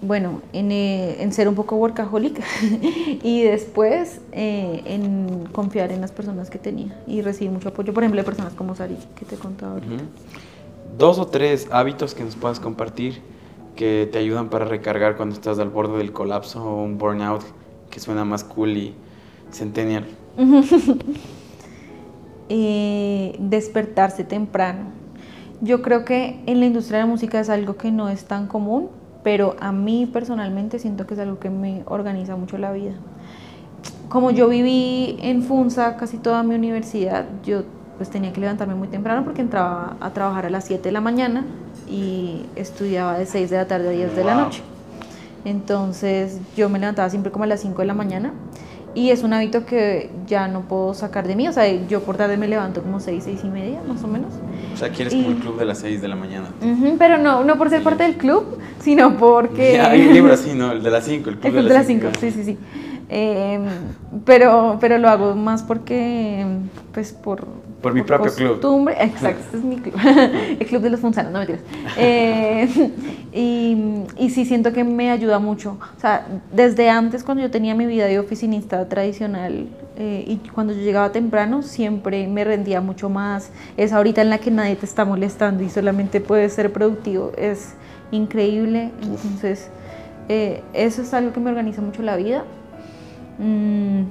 bueno, 0.00 0.42
en, 0.52 0.70
eh, 0.70 1.22
en, 1.22 1.32
ser 1.32 1.48
un 1.48 1.54
poco 1.54 1.76
workaholic 1.76 2.40
y 3.22 3.42
después 3.42 4.20
eh, 4.32 4.82
en 4.86 5.48
confiar 5.52 5.90
en 5.90 6.00
las 6.00 6.12
personas 6.12 6.50
que 6.50 6.58
tenía 6.58 6.98
y 7.06 7.20
recibí 7.20 7.50
mucho 7.50 7.70
apoyo, 7.70 7.92
por 7.92 8.04
ejemplo, 8.04 8.20
de 8.20 8.24
personas 8.24 8.54
como 8.54 8.74
Sari, 8.74 8.96
que 9.16 9.24
te 9.24 9.34
he 9.34 9.38
contado 9.38 9.72
ahorita. 9.72 10.04
Dos 10.96 11.18
o 11.18 11.26
tres 11.26 11.68
hábitos 11.70 12.14
que 12.14 12.24
nos 12.24 12.36
puedas 12.36 12.60
compartir 12.60 13.20
que 13.76 14.08
te 14.10 14.18
ayudan 14.18 14.48
para 14.48 14.64
recargar 14.64 15.16
cuando 15.16 15.34
estás 15.34 15.58
al 15.58 15.68
borde 15.68 15.98
del 15.98 16.12
colapso 16.12 16.64
o 16.64 16.82
un 16.82 16.98
burnout 16.98 17.42
que 17.90 18.00
suena 18.00 18.24
más 18.24 18.42
cool 18.42 18.76
y 18.76 18.94
centennial. 19.52 20.04
eh, 22.48 23.36
despertarse 23.38 24.24
temprano. 24.24 24.86
Yo 25.60 25.82
creo 25.82 26.04
que 26.04 26.42
en 26.46 26.60
la 26.60 26.66
industria 26.66 26.98
de 26.98 27.04
la 27.04 27.10
música 27.10 27.40
es 27.40 27.48
algo 27.48 27.76
que 27.76 27.92
no 27.92 28.08
es 28.08 28.24
tan 28.24 28.46
común, 28.46 28.88
pero 29.22 29.56
a 29.60 29.72
mí 29.72 30.08
personalmente 30.12 30.78
siento 30.78 31.06
que 31.06 31.14
es 31.14 31.20
algo 31.20 31.38
que 31.38 31.50
me 31.50 31.82
organiza 31.86 32.36
mucho 32.36 32.58
la 32.58 32.72
vida. 32.72 32.94
Como 34.08 34.30
yo 34.30 34.48
viví 34.48 35.16
en 35.20 35.42
Funza 35.42 35.96
casi 35.96 36.18
toda 36.18 36.42
mi 36.42 36.54
universidad, 36.54 37.26
yo 37.44 37.62
pues 37.96 38.10
tenía 38.10 38.32
que 38.32 38.40
levantarme 38.40 38.74
muy 38.74 38.88
temprano 38.88 39.24
porque 39.24 39.40
entraba 39.40 39.96
a 40.00 40.12
trabajar 40.12 40.46
a 40.46 40.50
las 40.50 40.64
7 40.64 40.82
de 40.82 40.92
la 40.92 41.00
mañana 41.00 41.44
y 41.88 42.46
estudiaba 42.56 43.18
de 43.18 43.26
6 43.26 43.50
de 43.50 43.56
la 43.56 43.66
tarde 43.66 43.88
a 43.88 43.92
10 43.92 44.16
de 44.16 44.24
la 44.24 44.34
noche. 44.34 44.62
Entonces 45.44 46.38
yo 46.56 46.68
me 46.68 46.78
levantaba 46.78 47.08
siempre 47.10 47.30
como 47.30 47.44
a 47.44 47.46
las 47.46 47.60
5 47.60 47.80
de 47.80 47.86
la 47.86 47.94
mañana 47.94 48.32
y 48.96 49.10
es 49.10 49.22
un 49.22 49.34
hábito 49.34 49.66
que 49.66 50.10
ya 50.26 50.48
no 50.48 50.62
puedo 50.62 50.94
sacar 50.94 51.28
de 51.28 51.36
mí. 51.36 51.46
O 51.46 51.52
sea, 51.52 51.70
yo 51.86 52.00
por 52.02 52.16
tarde 52.16 52.38
me 52.38 52.48
levanto 52.48 52.82
como 52.82 52.98
6, 52.98 53.24
6 53.24 53.40
y 53.44 53.48
media, 53.48 53.80
más 53.86 54.02
o 54.02 54.08
menos. 54.08 54.32
O 54.72 54.76
sea, 54.78 54.88
quieres 54.88 55.12
y... 55.12 55.22
como 55.22 55.36
el 55.36 55.42
club 55.42 55.58
de 55.58 55.66
las 55.66 55.78
6 55.78 56.00
de 56.00 56.08
la 56.08 56.16
mañana. 56.16 56.48
Uh 56.62 56.64
-huh, 56.64 56.96
pero 56.98 57.18
no, 57.18 57.44
no 57.44 57.58
por 57.58 57.68
ser 57.68 57.82
parte 57.82 58.04
del 58.04 58.16
club, 58.16 58.58
sino 58.80 59.18
porque... 59.18 59.74
Ya, 59.74 59.90
hay 59.90 60.06
un 60.06 60.14
libro 60.14 60.32
así, 60.32 60.52
¿no? 60.54 60.72
El 60.72 60.82
de 60.82 60.90
las 60.90 61.04
5, 61.04 61.28
el 61.28 61.36
club 61.36 61.56
el 61.56 61.64
de, 61.64 61.68
de 61.68 61.74
las 61.74 61.86
5. 61.86 62.06
Sí, 62.18 62.30
sí, 62.30 62.42
sí. 62.42 62.58
Eh, 63.10 63.60
pero, 64.24 64.78
pero 64.80 64.96
lo 64.96 65.10
hago 65.10 65.34
más 65.34 65.62
porque, 65.62 66.46
pues, 66.94 67.12
por, 67.12 67.46
por 67.86 67.94
mi 67.94 68.02
propio 68.02 68.32
costumbre. 68.32 68.96
club. 68.96 69.06
Exacto, 69.14 69.40
este 69.44 69.56
es 69.58 69.62
mi 69.62 69.76
club. 69.76 69.94
el 70.58 70.66
club 70.66 70.82
de 70.82 70.90
los 70.90 70.98
funzanos, 70.98 71.30
no 71.30 71.38
mentiras. 71.38 71.62
Eh, 71.96 72.68
y, 73.32 73.76
y 74.18 74.30
sí 74.30 74.44
siento 74.44 74.72
que 74.72 74.82
me 74.82 75.12
ayuda 75.12 75.38
mucho. 75.38 75.78
O 75.96 76.00
sea, 76.00 76.26
desde 76.52 76.90
antes, 76.90 77.22
cuando 77.22 77.44
yo 77.44 77.50
tenía 77.50 77.76
mi 77.76 77.86
vida 77.86 78.06
de 78.06 78.18
oficinista 78.18 78.88
tradicional 78.88 79.68
eh, 79.96 80.24
y 80.26 80.36
cuando 80.48 80.72
yo 80.72 80.80
llegaba 80.80 81.12
temprano, 81.12 81.62
siempre 81.62 82.26
me 82.26 82.42
rendía 82.42 82.80
mucho 82.80 83.08
más. 83.08 83.50
Es 83.76 83.92
ahorita 83.92 84.20
en 84.20 84.30
la 84.30 84.38
que 84.38 84.50
nadie 84.50 84.74
te 84.74 84.84
está 84.84 85.04
molestando 85.04 85.62
y 85.62 85.70
solamente 85.70 86.20
puedes 86.20 86.52
ser 86.54 86.72
productivo. 86.72 87.30
Es 87.38 87.74
increíble. 88.10 88.90
Entonces, 89.00 89.70
eh, 90.28 90.60
eso 90.72 91.02
es 91.02 91.14
algo 91.14 91.32
que 91.32 91.38
me 91.38 91.50
organiza 91.50 91.82
mucho 91.82 92.02
la 92.02 92.16
vida. 92.16 92.42
Mm, 93.38 94.02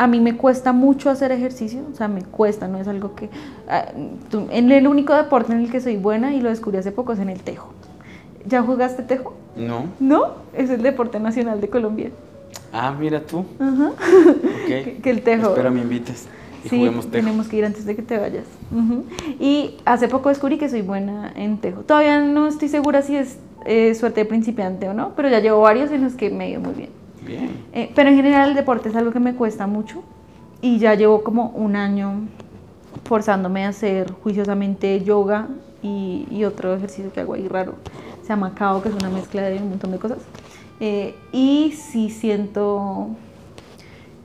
a 0.00 0.06
mí 0.06 0.18
me 0.18 0.34
cuesta 0.34 0.72
mucho 0.72 1.10
hacer 1.10 1.30
ejercicio, 1.30 1.82
o 1.92 1.94
sea, 1.94 2.08
me 2.08 2.22
cuesta, 2.22 2.68
no 2.68 2.78
es 2.78 2.88
algo 2.88 3.14
que... 3.14 3.26
Uh, 3.26 4.46
en 4.50 4.72
el 4.72 4.88
único 4.88 5.14
deporte 5.14 5.52
en 5.52 5.60
el 5.60 5.70
que 5.70 5.78
soy 5.78 5.98
buena, 5.98 6.34
y 6.34 6.40
lo 6.40 6.48
descubrí 6.48 6.78
hace 6.78 6.90
poco, 6.90 7.12
es 7.12 7.18
en 7.18 7.28
el 7.28 7.40
tejo. 7.40 7.74
¿Ya 8.46 8.62
jugaste 8.62 9.02
tejo? 9.02 9.34
No. 9.56 9.84
¿No? 10.00 10.36
Es 10.54 10.70
el 10.70 10.82
deporte 10.82 11.20
nacional 11.20 11.60
de 11.60 11.68
Colombia. 11.68 12.10
Ah, 12.72 12.94
mira 12.98 13.20
tú. 13.20 13.44
-huh. 13.58 13.92
okay. 14.64 14.84
que, 14.84 14.96
que, 15.02 15.10
el 15.10 15.20
tejo... 15.20 15.48
Espero 15.48 15.70
me 15.70 15.82
invites 15.82 16.28
y 16.64 16.68
sí, 16.70 16.76
juguemos 16.78 17.10
tejo. 17.10 17.26
tenemos 17.26 17.48
que 17.48 17.56
ir 17.56 17.66
antes 17.66 17.84
de 17.84 17.94
que 17.94 18.00
te 18.00 18.16
vayas. 18.16 18.46
Uh 18.72 18.78
-huh. 18.78 19.02
Y 19.38 19.76
hace 19.84 20.08
poco 20.08 20.30
descubrí 20.30 20.56
que 20.56 20.70
soy 20.70 20.80
buena 20.80 21.30
en 21.36 21.58
tejo. 21.58 21.82
Todavía 21.82 22.20
no 22.20 22.46
estoy 22.46 22.68
segura 22.70 23.02
si 23.02 23.16
es 23.16 23.36
eh, 23.66 23.94
suerte 23.94 24.20
de 24.20 24.24
principiante 24.24 24.88
o 24.88 24.94
no, 24.94 25.12
pero 25.14 25.28
ya 25.28 25.40
llevo 25.40 25.60
varios 25.60 25.90
en 25.90 26.04
los 26.04 26.14
que 26.14 26.30
me 26.30 26.44
ha 26.44 26.48
ido 26.48 26.62
muy 26.62 26.72
bien. 26.72 26.99
Bien. 27.30 27.64
Eh, 27.72 27.92
pero 27.94 28.10
en 28.10 28.16
general 28.16 28.50
el 28.50 28.54
deporte 28.56 28.88
es 28.88 28.96
algo 28.96 29.12
que 29.12 29.20
me 29.20 29.34
cuesta 29.34 29.66
mucho 29.68 30.02
y 30.60 30.78
ya 30.78 30.94
llevo 30.94 31.22
como 31.22 31.50
un 31.50 31.76
año 31.76 32.28
forzándome 33.04 33.64
a 33.64 33.68
hacer 33.68 34.12
juiciosamente 34.22 35.02
yoga 35.04 35.48
y, 35.80 36.26
y 36.30 36.44
otro 36.44 36.74
ejercicio 36.74 37.12
que 37.12 37.20
hago 37.20 37.34
ahí 37.34 37.46
raro. 37.46 37.74
Se 38.22 38.28
llama 38.28 38.54
Kao, 38.54 38.82
que 38.82 38.88
es 38.88 38.94
una 38.94 39.10
mezcla 39.10 39.42
de 39.42 39.58
un 39.58 39.70
montón 39.70 39.92
de 39.92 39.98
cosas. 39.98 40.18
Eh, 40.80 41.14
y 41.30 41.72
sí 41.72 42.10
siento 42.10 43.10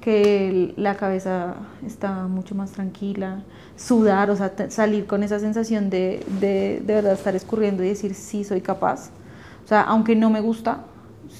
que 0.01 0.73
la 0.77 0.95
cabeza 0.95 1.55
está 1.85 2.27
mucho 2.27 2.55
más 2.55 2.71
tranquila, 2.71 3.43
sudar, 3.75 4.29
o 4.29 4.35
sea, 4.35 4.51
salir 4.69 5.05
con 5.05 5.21
esa 5.23 5.39
sensación 5.39 5.89
de, 5.89 6.23
de, 6.39 6.81
de 6.85 6.93
verdad 6.93 7.13
estar 7.13 7.35
escurriendo 7.35 7.83
y 7.83 7.89
decir 7.89 8.15
sí 8.15 8.43
soy 8.43 8.61
capaz. 8.61 9.09
O 9.63 9.67
sea, 9.67 9.81
aunque 9.81 10.15
no 10.15 10.29
me 10.29 10.41
gusta, 10.41 10.85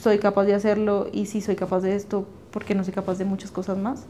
soy 0.01 0.19
capaz 0.19 0.45
de 0.45 0.53
hacerlo 0.53 1.08
y 1.12 1.25
si 1.25 1.41
soy 1.41 1.55
capaz 1.55 1.81
de 1.81 1.95
esto, 1.95 2.25
porque 2.51 2.75
no 2.75 2.84
soy 2.84 2.93
capaz 2.93 3.17
de 3.17 3.25
muchas 3.25 3.51
cosas 3.51 3.77
más. 3.77 4.05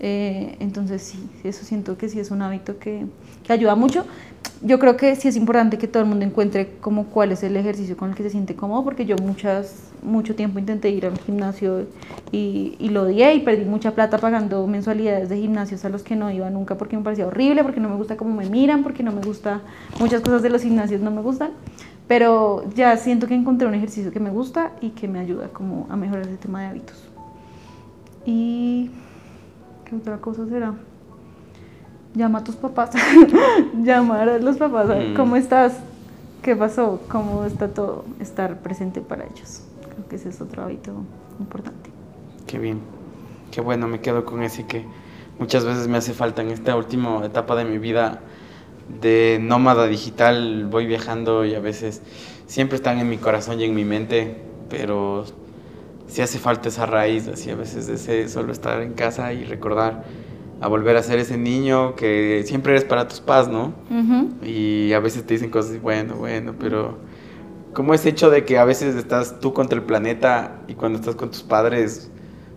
Eh, 0.00 0.56
entonces 0.60 1.02
sí, 1.02 1.18
eso 1.42 1.64
siento 1.64 1.98
que 1.98 2.08
sí 2.08 2.20
es 2.20 2.30
un 2.30 2.40
hábito 2.42 2.78
que, 2.78 3.06
que, 3.42 3.52
ayuda 3.52 3.74
mucho. 3.74 4.04
Yo 4.62 4.78
creo 4.78 4.96
que 4.96 5.16
sí 5.16 5.26
es 5.26 5.36
importante 5.36 5.76
que 5.76 5.88
todo 5.88 6.02
el 6.02 6.08
mundo 6.08 6.24
encuentre 6.24 6.70
como 6.80 7.06
cuál 7.06 7.32
es 7.32 7.42
el 7.42 7.56
ejercicio 7.56 7.96
con 7.96 8.10
el 8.10 8.16
que 8.16 8.22
se 8.22 8.30
siente 8.30 8.54
cómodo, 8.54 8.84
porque 8.84 9.06
yo 9.06 9.16
muchas, 9.16 9.74
mucho 10.02 10.36
tiempo 10.36 10.60
intenté 10.60 10.90
ir 10.90 11.06
al 11.06 11.18
gimnasio 11.18 11.86
y, 12.30 12.76
y 12.78 12.90
lo 12.90 13.02
odié 13.02 13.34
y 13.34 13.40
perdí 13.40 13.64
mucha 13.64 13.92
plata 13.92 14.18
pagando 14.18 14.64
mensualidades 14.68 15.28
de 15.28 15.38
gimnasios 15.38 15.84
a 15.84 15.88
los 15.88 16.02
que 16.02 16.14
no 16.14 16.30
iba 16.30 16.48
nunca 16.50 16.76
porque 16.76 16.96
me 16.96 17.02
parecía 17.02 17.26
horrible, 17.26 17.64
porque 17.64 17.80
no 17.80 17.88
me 17.88 17.96
gusta 17.96 18.16
cómo 18.16 18.34
me 18.34 18.48
miran, 18.48 18.84
porque 18.84 19.02
no 19.02 19.10
me 19.10 19.22
gusta, 19.22 19.62
muchas 19.98 20.20
cosas 20.20 20.42
de 20.42 20.50
los 20.50 20.62
gimnasios 20.62 21.00
no 21.00 21.10
me 21.10 21.22
gustan 21.22 21.50
pero 22.08 22.64
ya 22.74 22.96
siento 22.96 23.26
que 23.26 23.34
encontré 23.34 23.68
un 23.68 23.74
ejercicio 23.74 24.10
que 24.10 24.18
me 24.18 24.30
gusta 24.30 24.72
y 24.80 24.90
que 24.90 25.06
me 25.06 25.20
ayuda 25.20 25.48
como 25.48 25.86
a 25.90 25.96
mejorar 25.96 26.26
ese 26.26 26.38
tema 26.38 26.62
de 26.62 26.66
hábitos. 26.68 26.96
Y 28.24 28.90
¿qué 29.84 29.94
otra 29.94 30.16
cosa 30.16 30.46
será? 30.48 30.74
Llama 32.14 32.38
a 32.38 32.44
tus 32.44 32.56
papás, 32.56 32.90
llamar 33.82 34.28
a 34.28 34.38
los 34.38 34.56
papás, 34.56 34.88
mm. 34.88 35.14
¿cómo 35.14 35.36
estás? 35.36 35.78
¿Qué 36.42 36.56
pasó? 36.56 37.00
¿Cómo 37.08 37.44
está 37.44 37.68
todo? 37.68 38.06
Estar 38.20 38.58
presente 38.60 39.02
para 39.02 39.24
ellos. 39.24 39.62
Creo 39.82 40.08
que 40.08 40.16
ese 40.16 40.30
es 40.30 40.40
otro 40.40 40.62
hábito 40.62 40.92
importante. 41.38 41.90
Qué 42.46 42.58
bien. 42.58 42.80
Qué 43.50 43.60
bueno, 43.60 43.86
me 43.86 44.00
quedo 44.00 44.24
con 44.24 44.42
ese 44.42 44.66
que 44.66 44.86
muchas 45.38 45.66
veces 45.66 45.88
me 45.88 45.98
hace 45.98 46.14
falta 46.14 46.40
en 46.40 46.50
esta 46.50 46.74
última 46.74 47.24
etapa 47.24 47.54
de 47.56 47.66
mi 47.66 47.78
vida 47.78 48.20
de 49.00 49.38
nómada 49.40 49.86
digital. 49.86 50.66
Voy 50.70 50.86
viajando 50.86 51.44
y 51.44 51.54
a 51.54 51.60
veces 51.60 52.02
siempre 52.46 52.76
están 52.76 52.98
en 52.98 53.08
mi 53.08 53.18
corazón 53.18 53.60
y 53.60 53.64
en 53.64 53.74
mi 53.74 53.84
mente, 53.84 54.36
pero 54.70 55.24
sí 56.06 56.22
hace 56.22 56.38
falta 56.38 56.68
esa 56.68 56.86
raíz, 56.86 57.28
así 57.28 57.50
a 57.50 57.54
veces 57.54 57.88
ese 57.88 58.28
solo 58.28 58.52
estar 58.52 58.80
en 58.82 58.94
casa 58.94 59.32
y 59.32 59.44
recordar 59.44 60.04
a 60.60 60.66
volver 60.66 60.96
a 60.96 61.02
ser 61.02 61.18
ese 61.18 61.36
niño 61.36 61.94
que 61.94 62.42
siempre 62.46 62.72
eres 62.72 62.84
para 62.84 63.06
tus 63.06 63.20
padres, 63.20 63.48
¿no? 63.48 63.74
Y 64.42 64.92
a 64.92 65.00
veces 65.00 65.24
te 65.24 65.34
dicen 65.34 65.50
cosas, 65.50 65.80
bueno, 65.80 66.16
bueno, 66.16 66.54
pero 66.58 66.98
como 67.74 67.94
ese 67.94 68.08
hecho 68.08 68.30
de 68.30 68.44
que 68.44 68.58
a 68.58 68.64
veces 68.64 68.96
estás 68.96 69.38
tú 69.38 69.52
contra 69.52 69.78
el 69.78 69.84
planeta 69.84 70.62
y 70.66 70.74
cuando 70.74 70.98
estás 70.98 71.14
con 71.14 71.30
tus 71.30 71.42
padres 71.42 72.10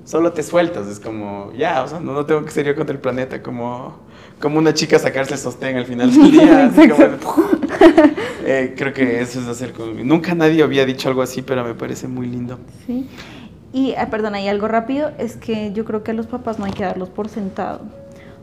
solo 0.03 0.33
te 0.33 0.41
sueltas, 0.41 0.87
es 0.87 0.99
como, 0.99 1.51
ya, 1.55 1.83
o 1.83 1.87
sea, 1.87 1.99
no, 1.99 2.13
no 2.13 2.25
tengo 2.25 2.43
que 2.43 2.49
ser 2.49 2.65
yo 2.65 2.75
contra 2.75 2.95
el 2.95 3.01
planeta, 3.01 3.43
como, 3.43 3.99
como 4.41 4.59
una 4.59 4.73
chica 4.73 4.99
sacarse 4.99 5.35
el 5.35 5.39
sostén 5.39 5.77
al 5.77 5.85
final 5.85 6.11
del 6.13 6.31
día. 6.31 6.65
así 6.65 6.89
como, 6.89 7.05
eh, 8.45 8.73
creo 8.75 8.93
que 8.93 9.21
eso 9.21 9.39
es 9.39 9.47
hacer 9.47 9.71
con... 9.71 10.05
Nunca 10.05 10.35
nadie 10.35 10.63
había 10.63 10.85
dicho 10.85 11.07
algo 11.07 11.21
así, 11.21 11.41
pero 11.41 11.63
me 11.63 11.73
parece 11.73 12.07
muy 12.07 12.27
lindo. 12.27 12.59
Sí. 12.85 13.07
Y, 13.73 13.93
ah, 13.97 14.09
perdón, 14.09 14.35
hay 14.35 14.49
algo 14.49 14.67
rápido, 14.67 15.11
es 15.17 15.37
que 15.37 15.71
yo 15.71 15.85
creo 15.85 16.03
que 16.03 16.11
a 16.11 16.13
los 16.13 16.27
papás 16.27 16.59
no 16.59 16.65
hay 16.65 16.73
que 16.73 16.83
darlos 16.83 17.09
por 17.09 17.29
sentado. 17.29 17.81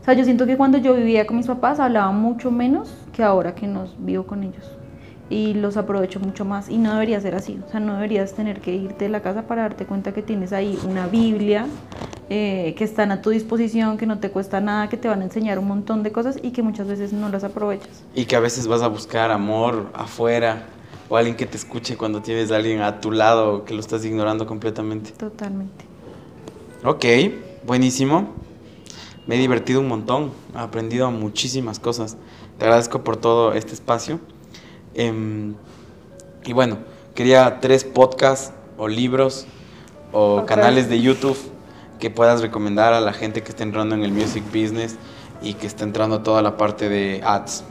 O 0.01 0.05
sea, 0.05 0.13
yo 0.15 0.23
siento 0.23 0.47
que 0.47 0.57
cuando 0.57 0.77
yo 0.79 0.95
vivía 0.95 1.27
con 1.27 1.37
mis 1.37 1.45
papás 1.45 1.79
hablaba 1.79 2.11
mucho 2.11 2.49
menos 2.49 2.95
que 3.13 3.21
ahora 3.21 3.53
que 3.53 3.67
nos 3.67 3.93
vivo 4.03 4.25
con 4.25 4.43
ellos. 4.43 4.71
Y 5.29 5.53
los 5.53 5.77
aprovecho 5.77 6.19
mucho 6.19 6.45
más. 6.45 6.69
Y 6.69 6.79
no 6.79 6.93
debería 6.93 7.21
ser 7.21 7.35
así. 7.35 7.59
O 7.67 7.69
sea, 7.69 7.79
no 7.79 7.93
deberías 7.93 8.33
tener 8.33 8.61
que 8.61 8.73
irte 8.73 9.05
de 9.05 9.09
la 9.09 9.21
casa 9.21 9.43
para 9.43 9.63
darte 9.63 9.85
cuenta 9.85 10.11
que 10.11 10.23
tienes 10.23 10.53
ahí 10.53 10.79
una 10.87 11.05
Biblia, 11.05 11.67
eh, 12.31 12.75
que 12.77 12.83
están 12.83 13.11
a 13.11 13.23
tu 13.23 13.31
disposición, 13.31 13.97
que 13.97 14.05
no 14.05 14.19
te 14.19 14.29
cuesta 14.29 14.61
nada, 14.61 14.87
que 14.87 14.97
te 14.97 15.07
van 15.07 15.21
a 15.21 15.23
enseñar 15.23 15.57
un 15.57 15.67
montón 15.67 16.03
de 16.03 16.11
cosas 16.11 16.37
y 16.43 16.51
que 16.51 16.61
muchas 16.61 16.87
veces 16.87 17.11
no 17.11 17.27
las 17.29 17.43
aprovechas. 17.43 18.03
Y 18.13 18.25
que 18.25 18.35
a 18.35 18.39
veces 18.39 18.67
vas 18.67 18.83
a 18.83 18.87
buscar 18.87 19.31
amor 19.31 19.87
afuera 19.95 20.67
o 21.09 21.17
alguien 21.17 21.35
que 21.35 21.47
te 21.47 21.57
escuche 21.57 21.97
cuando 21.97 22.21
tienes 22.21 22.51
a 22.51 22.57
alguien 22.57 22.81
a 22.81 23.01
tu 23.01 23.11
lado 23.11 23.65
que 23.65 23.73
lo 23.73 23.79
estás 23.79 24.05
ignorando 24.05 24.45
completamente. 24.45 25.09
Totalmente. 25.09 25.85
Ok, 26.85 27.05
buenísimo. 27.65 28.29
Me 29.25 29.35
he 29.35 29.39
divertido 29.39 29.79
un 29.79 29.87
montón, 29.87 30.31
he 30.53 30.59
aprendido 30.59 31.09
muchísimas 31.09 31.79
cosas. 31.79 32.15
Te 32.59 32.65
agradezco 32.65 33.03
por 33.03 33.17
todo 33.17 33.53
este 33.53 33.73
espacio. 33.73 34.19
Em, 34.93 35.55
y 36.45 36.53
bueno, 36.53 36.77
quería 37.15 37.59
tres 37.59 37.83
podcasts 37.83 38.53
o 38.77 38.87
libros 38.87 39.47
o 40.11 40.45
canales 40.45 40.89
de 40.89 41.01
YouTube 41.01 41.37
que 41.99 42.09
puedas 42.09 42.41
recomendar 42.41 42.93
a 42.93 43.01
la 43.01 43.13
gente 43.13 43.43
que 43.43 43.49
está 43.49 43.63
entrando 43.63 43.95
en 43.95 44.03
el 44.03 44.11
music 44.11 44.43
business 44.45 44.97
y 45.41 45.53
que 45.53 45.67
está 45.67 45.83
entrando 45.83 46.17
a 46.17 46.23
toda 46.23 46.41
la 46.41 46.57
parte 46.57 46.89
de 46.89 47.21
ads. 47.23 47.63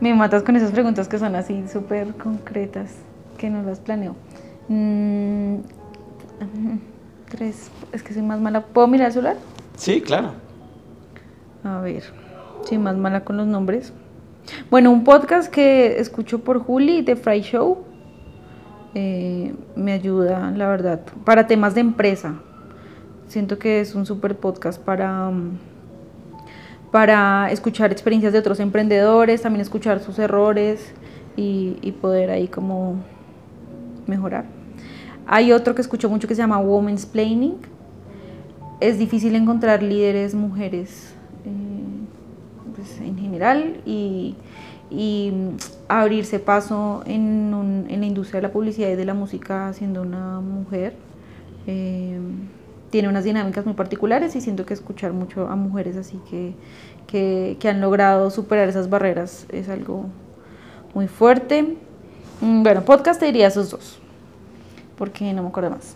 Me 0.00 0.12
matas 0.14 0.42
con 0.42 0.56
esas 0.56 0.72
preguntas 0.72 1.08
que 1.08 1.18
son 1.18 1.34
así 1.36 1.64
súper 1.72 2.14
concretas, 2.14 2.90
que 3.38 3.48
no 3.48 3.62
las 3.62 3.80
planeo. 3.80 4.14
Mm, 4.68 5.56
tres, 7.30 7.70
es 7.92 8.02
que 8.02 8.12
soy 8.12 8.22
más 8.22 8.40
mala. 8.40 8.62
¿Puedo 8.62 8.86
mirar 8.88 9.08
el 9.08 9.12
celular? 9.12 9.36
Sí, 9.76 10.00
claro. 10.00 10.32
A 11.64 11.80
ver, 11.80 12.02
soy 12.64 12.78
más 12.78 12.96
mala 12.96 13.24
con 13.24 13.36
los 13.36 13.46
nombres. 13.46 13.92
Bueno, 14.70 14.90
un 14.90 15.04
podcast 15.04 15.50
que 15.50 15.98
escucho 15.98 16.40
por 16.40 16.58
Juli, 16.58 17.02
The 17.02 17.16
Fry 17.16 17.40
Show, 17.40 17.84
eh, 18.94 19.54
me 19.74 19.92
ayuda, 19.92 20.52
la 20.52 20.68
verdad, 20.68 21.00
para 21.24 21.46
temas 21.46 21.74
de 21.74 21.80
empresa. 21.80 22.34
Siento 23.28 23.58
que 23.58 23.80
es 23.80 23.94
un 23.94 24.06
super 24.06 24.36
podcast 24.36 24.80
para, 24.80 25.30
mm, 25.30 25.58
para 26.90 27.50
escuchar 27.50 27.90
experiencias 27.92 28.32
de 28.32 28.38
otros 28.38 28.60
emprendedores, 28.60 29.42
también 29.42 29.60
escuchar 29.62 30.00
sus 30.00 30.18
errores 30.18 30.92
y, 31.36 31.76
y 31.82 31.92
poder 31.92 32.30
ahí 32.30 32.48
como 32.48 32.96
mejorar. 34.06 34.44
Hay 35.26 35.52
otro 35.52 35.74
que 35.74 35.82
escucho 35.82 36.08
mucho 36.08 36.28
que 36.28 36.34
se 36.36 36.42
llama 36.42 36.58
Women's 36.58 37.04
Planning. 37.04 37.56
Es 38.80 38.98
difícil 38.98 39.34
encontrar 39.34 39.82
líderes 39.82 40.34
mujeres 40.34 41.12
eh, 41.44 41.50
pues, 42.76 43.00
en 43.00 43.18
general 43.18 43.80
y, 43.84 44.36
y, 44.88 45.32
mm, 45.34 45.56
abrirse 45.88 46.38
paso 46.38 47.02
en, 47.06 47.52
un- 47.52 47.86
en 47.88 48.00
la 48.00 48.06
industria 48.06 48.40
de 48.40 48.46
la 48.46 48.52
publicidad 48.52 48.88
y 48.90 48.94
de 48.94 49.04
la 49.04 49.14
música 49.14 49.72
siendo 49.72 50.02
una 50.02 50.40
mujer. 50.40 50.94
Eh, 51.66 52.18
tiene 52.96 53.10
unas 53.10 53.24
dinámicas 53.24 53.66
muy 53.66 53.74
particulares 53.74 54.34
y 54.36 54.40
siento 54.40 54.64
que 54.64 54.72
escuchar 54.72 55.12
mucho 55.12 55.48
a 55.48 55.54
mujeres 55.54 55.98
así 55.98 56.18
que, 56.30 56.54
que, 57.58 57.68
han 57.68 57.82
logrado 57.82 58.30
superar 58.30 58.70
esas 58.70 58.88
barreras 58.88 59.44
es 59.52 59.68
algo 59.68 60.06
muy 60.94 61.06
fuerte. 61.06 61.76
Mm, 62.40 62.62
Bueno, 62.62 62.86
podcast 62.86 63.20
te 63.20 63.26
diría 63.26 63.48
esos 63.48 63.68
dos, 63.68 63.98
porque 64.96 65.30
no 65.34 65.42
me 65.42 65.50
acuerdo 65.50 65.68
más. 65.68 65.94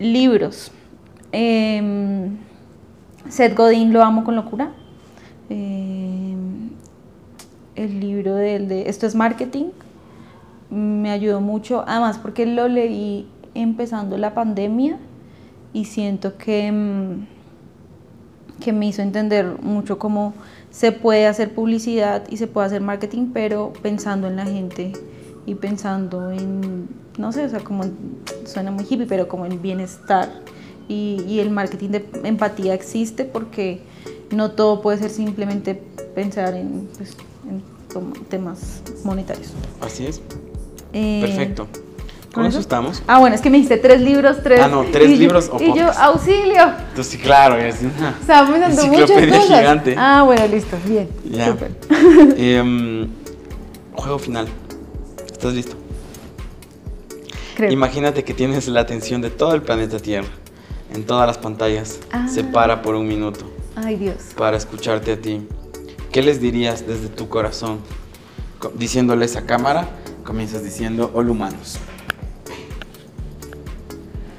Libros. 0.00 0.72
Em, 1.30 2.38
Seth 3.28 3.56
Godin 3.56 3.92
lo 3.92 4.02
amo 4.02 4.24
con 4.24 4.34
locura. 4.34 4.72
Em, 5.48 6.70
el 7.76 8.00
libro 8.00 8.34
del 8.34 8.66
de 8.66 8.88
Esto 8.88 9.06
es 9.06 9.14
Marketing 9.14 9.66
me 10.70 11.12
ayudó 11.12 11.40
mucho, 11.40 11.84
además 11.86 12.18
porque 12.18 12.46
lo 12.46 12.66
leí 12.66 13.28
empezando 13.54 14.18
la 14.18 14.34
pandemia 14.34 14.98
y 15.72 15.84
siento 15.86 16.36
que, 16.36 16.70
mm, 16.72 17.26
que 18.62 18.72
me 18.72 18.86
hizo 18.86 19.02
entender 19.02 19.58
mucho 19.62 19.98
cómo 19.98 20.34
se 20.70 20.92
puede 20.92 21.26
hacer 21.26 21.54
publicidad 21.54 22.24
y 22.30 22.36
se 22.36 22.46
puede 22.46 22.66
hacer 22.68 22.80
marketing, 22.80 23.28
pero 23.32 23.72
pensando 23.82 24.28
en 24.28 24.36
la 24.36 24.46
gente 24.46 24.92
y 25.46 25.54
pensando 25.56 26.30
en, 26.30 26.88
no 27.18 27.32
sé, 27.32 27.44
o 27.44 27.48
sea, 27.48 27.60
como 27.60 27.84
en- 27.84 27.96
suena 28.44 28.70
muy 28.70 28.84
hippie, 28.88 29.06
pero 29.06 29.28
como 29.28 29.46
en 29.46 29.60
bienestar. 29.60 30.28
Y, 30.88 31.22
y 31.28 31.40
el 31.40 31.50
marketing 31.50 31.90
de 31.90 32.04
empatía 32.24 32.74
existe 32.74 33.24
porque 33.24 33.80
no 34.30 34.50
todo 34.52 34.82
puede 34.82 34.98
ser 34.98 35.10
simplemente 35.10 35.74
pensar 36.14 36.54
en, 36.54 36.88
pues, 36.96 37.16
en 37.48 37.62
temas 38.28 38.82
monetarios. 39.04 39.52
Así 39.80 40.06
es. 40.06 40.20
Eh, 40.92 41.20
Perfecto. 41.20 41.66
¿Con 42.32 42.44
eso 42.44 42.50
eso? 42.50 42.60
estamos. 42.60 43.02
Ah, 43.06 43.18
bueno, 43.18 43.34
es 43.36 43.40
que 43.42 43.50
me 43.50 43.56
dijiste 43.58 43.76
tres 43.78 44.00
libros, 44.00 44.38
tres. 44.42 44.60
Ah, 44.60 44.68
no, 44.68 44.84
tres 44.84 45.08
y 45.10 45.14
yo- 45.14 45.20
libros 45.20 45.50
o 45.52 45.62
Y 45.62 45.72
yo, 45.76 45.90
auxilio. 45.92 46.62
Entonces, 46.88 47.06
sí, 47.06 47.18
claro, 47.18 47.56
es 47.58 47.76
una 47.82 48.16
pensando 48.26 48.86
muchas 48.86 49.10
enciclopedia 49.10 49.38
cosas. 49.40 49.58
gigante. 49.58 49.94
Ah, 49.98 50.22
bueno, 50.24 50.46
listo, 50.48 50.76
bien. 50.86 51.08
Ya. 51.24 51.48
Súper. 51.48 51.70
Em, 52.36 53.08
juego 53.94 54.18
final. 54.18 54.46
¿Estás 55.30 55.54
listo? 55.54 55.76
Creo. 57.56 57.70
Imagínate 57.70 58.24
que 58.24 58.32
tienes 58.34 58.66
la 58.68 58.80
atención 58.80 59.20
de 59.20 59.30
todo 59.30 59.54
el 59.54 59.62
planeta 59.62 59.98
Tierra, 59.98 60.28
en 60.94 61.04
todas 61.04 61.26
las 61.26 61.38
pantallas. 61.38 62.00
Ah. 62.12 62.26
Se 62.28 62.44
para 62.44 62.80
por 62.82 62.94
un 62.94 63.06
minuto 63.06 63.44
Ay, 63.76 63.96
Dios. 63.96 64.16
para 64.36 64.56
escucharte 64.56 65.12
a 65.12 65.20
ti. 65.20 65.46
¿Qué 66.10 66.22
les 66.22 66.40
dirías 66.40 66.86
desde 66.86 67.08
tu 67.08 67.28
corazón? 67.28 67.78
Co- 68.58 68.72
Diciéndoles 68.74 69.36
a 69.36 69.42
cámara, 69.46 69.88
comienzas 70.24 70.62
diciendo, 70.64 71.10
hola 71.14 71.30
humanos. 71.30 71.78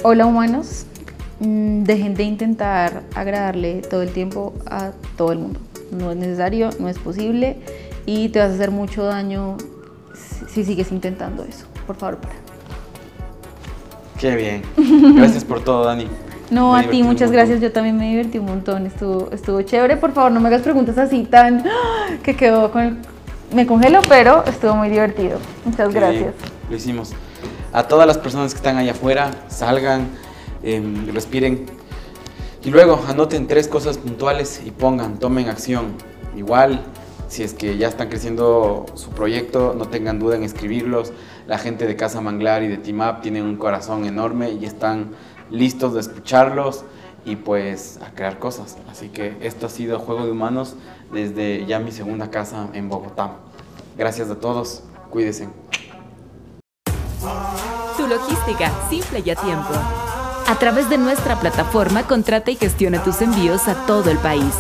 Hola, 0.04 0.26
humanos. 0.26 0.86
Mm, 1.40 1.84
Dejen 1.84 2.14
de 2.16 2.24
intentar 2.24 3.04
agradarle 3.16 3.82
todo 3.82 4.02
el 4.02 4.12
tiempo 4.12 4.54
a 4.70 4.92
todo 5.18 5.32
el 5.32 5.40
mundo. 5.40 5.60
No 5.92 6.12
es 6.12 6.18
necesario, 6.18 6.70
no 6.80 6.90
es 6.90 6.98
posible 7.00 7.58
y 8.06 8.30
te 8.30 8.40
vas 8.40 8.52
a 8.52 8.54
hacer 8.56 8.72
mucho 8.72 9.04
daño 9.04 9.58
si, 10.16 10.46
si 10.48 10.64
sigues 10.66 10.92
intentando 10.92 11.44
eso. 11.44 11.66
Por 11.86 11.96
favor, 11.96 12.18
para. 12.18 12.34
Qué 14.20 14.36
bien. 14.36 14.62
Gracias 15.16 15.44
por 15.44 15.62
todo, 15.64 15.86
Dani. 15.86 16.08
No, 16.50 16.74
Me 16.74 16.80
a 16.82 16.90
ti 16.90 17.02
muchas 17.02 17.32
gracias, 17.32 17.62
yo 17.62 17.72
también 17.72 17.98
me 17.98 18.10
divertí 18.10 18.38
un 18.38 18.46
montón, 18.46 18.86
estuvo, 18.86 19.30
estuvo 19.32 19.62
chévere. 19.64 19.98
Por 19.98 20.12
favor, 20.14 20.32
no 20.32 20.40
me 20.40 20.50
hagas 20.50 20.62
preguntas 20.62 20.98
así 20.98 21.24
tan 21.24 21.64
que 22.24 22.36
quedó 22.36 22.72
con 22.72 22.82
el- 22.84 22.98
Me 23.54 23.66
congelo, 23.66 24.02
pero 24.08 24.44
estuvo 24.46 24.76
muy 24.76 24.90
divertido. 24.90 25.40
Muchas 25.66 25.90
Qué 25.90 25.94
gracias. 26.00 26.22
bien, 26.22 26.34
Lo 26.70 26.76
hicimos. 26.76 27.14
A 27.74 27.88
todas 27.88 28.06
las 28.06 28.20
personas 28.20 28.54
que 28.54 28.58
están 28.58 28.78
allá 28.78 28.92
afuera, 28.92 29.32
salgan, 29.48 30.10
em, 30.62 31.08
respiren. 31.12 31.66
Y 32.64 32.70
luego 32.70 33.04
anoten 33.10 33.48
tres 33.48 33.68
cosas 33.68 33.98
puntuales 33.98 34.62
y 34.64 34.70
pongan, 34.70 35.18
tomen 35.18 35.50
acción. 35.50 35.96
Igual, 36.38 36.84
si 37.30 37.42
es 37.42 37.56
que 37.56 37.76
ya 37.78 37.88
están 37.88 38.10
creciendo 38.10 38.86
su 38.94 39.10
proyecto, 39.10 39.74
no 39.76 39.88
tengan 39.88 40.20
duda 40.20 40.36
en 40.36 40.44
escribirlos. 40.44 41.14
La 41.48 41.58
gente 41.58 41.88
de 41.88 41.96
Casa 41.96 42.22
Manglar 42.22 42.62
y 42.62 42.68
de 42.68 42.78
Team 42.78 43.02
Up 43.02 43.22
tienen 43.22 43.44
un 43.44 43.58
corazón 43.58 44.06
enorme 44.06 44.52
y 44.52 44.66
están 44.66 45.10
listos 45.50 45.96
de 45.96 46.02
escucharlos 46.02 46.86
y 47.26 47.38
pues 47.38 48.00
a 48.06 48.14
crear 48.14 48.38
cosas. 48.38 48.78
Así 48.88 49.10
que 49.10 49.36
esto 49.42 49.66
ha 49.66 49.70
sido 49.70 49.98
Juego 49.98 50.26
de 50.26 50.32
Humanos 50.32 50.76
desde 51.12 51.66
ya 51.66 51.80
mi 51.80 51.92
segunda 51.92 52.30
casa 52.30 52.70
en 52.74 52.88
Bogotá. 52.88 53.32
Gracias 53.98 54.30
a 54.30 54.36
todos, 54.36 54.84
cuídense. 55.10 55.48
Tu 58.04 58.10
logística 58.10 58.70
simple 58.90 59.24
y 59.26 59.30
a 59.30 59.36
tiempo. 59.36 59.74
A 60.48 60.56
través 60.60 60.90
de 60.90 60.98
nuestra 60.98 61.40
plataforma, 61.40 62.04
contrata 62.04 62.52
y 62.52 62.58
gestiona 62.58 63.02
tus 63.02 63.22
envíos 63.22 63.70
a 63.70 63.86
todo 63.86 64.12
el 64.12 64.18
país. 64.18 64.54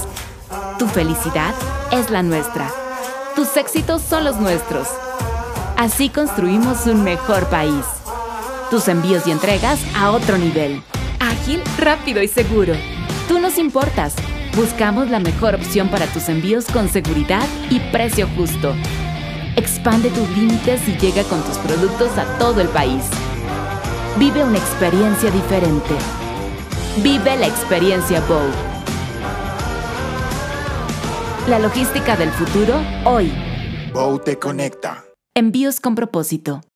Tu 0.80 0.88
felicidad 0.88 1.54
es 1.92 2.10
la 2.10 2.24
nuestra. 2.24 2.72
Tus 3.36 3.58
éxitos 3.58 4.02
son 4.02 4.24
los 4.24 4.38
nuestros. 4.38 4.88
Así 5.76 6.08
construimos 6.08 6.86
un 6.86 7.04
mejor 7.04 7.48
país. 7.48 7.84
Tus 8.72 8.88
envíos 8.88 9.28
y 9.28 9.32
entregas 9.32 9.82
a 9.98 10.12
otro 10.12 10.38
nivel. 10.38 10.82
Ágil, 11.20 11.62
rápido 11.78 12.24
y 12.24 12.30
seguro. 12.30 12.76
Tú 13.28 13.40
nos 13.40 13.58
importas. 13.58 14.16
Buscamos 14.56 15.10
la 15.10 15.20
mejor 15.20 15.56
opción 15.56 15.90
para 15.90 16.06
tus 16.06 16.30
envíos 16.30 16.64
con 16.72 16.88
seguridad 16.88 17.46
y 17.70 17.82
precio 17.92 18.26
justo. 18.38 18.74
Expande 19.58 20.10
tus 20.12 20.30
límites 20.30 20.88
y 20.88 20.98
llega 20.98 21.24
con 21.26 21.44
tus 21.44 21.58
productos 21.58 22.18
a 22.18 22.24
todo 22.38 22.62
el 22.62 22.70
país. 22.70 23.04
Vive 24.19 24.43
una 24.43 24.60
experiencia 24.60 25.32
diferente. 25.32 25.95
Vive 27.02 27.36
la 27.36 27.47
experiencia 27.47 28.21
Bow. 28.28 28.43
La 31.47 31.58
logística 31.58 32.15
del 32.15 32.30
futuro 32.30 32.76
hoy. 33.06 33.34
Bow 33.91 34.19
te 34.19 34.38
conecta. 34.38 35.04
Envíos 35.34 35.80
con 35.80 35.95
propósito. 35.95 36.62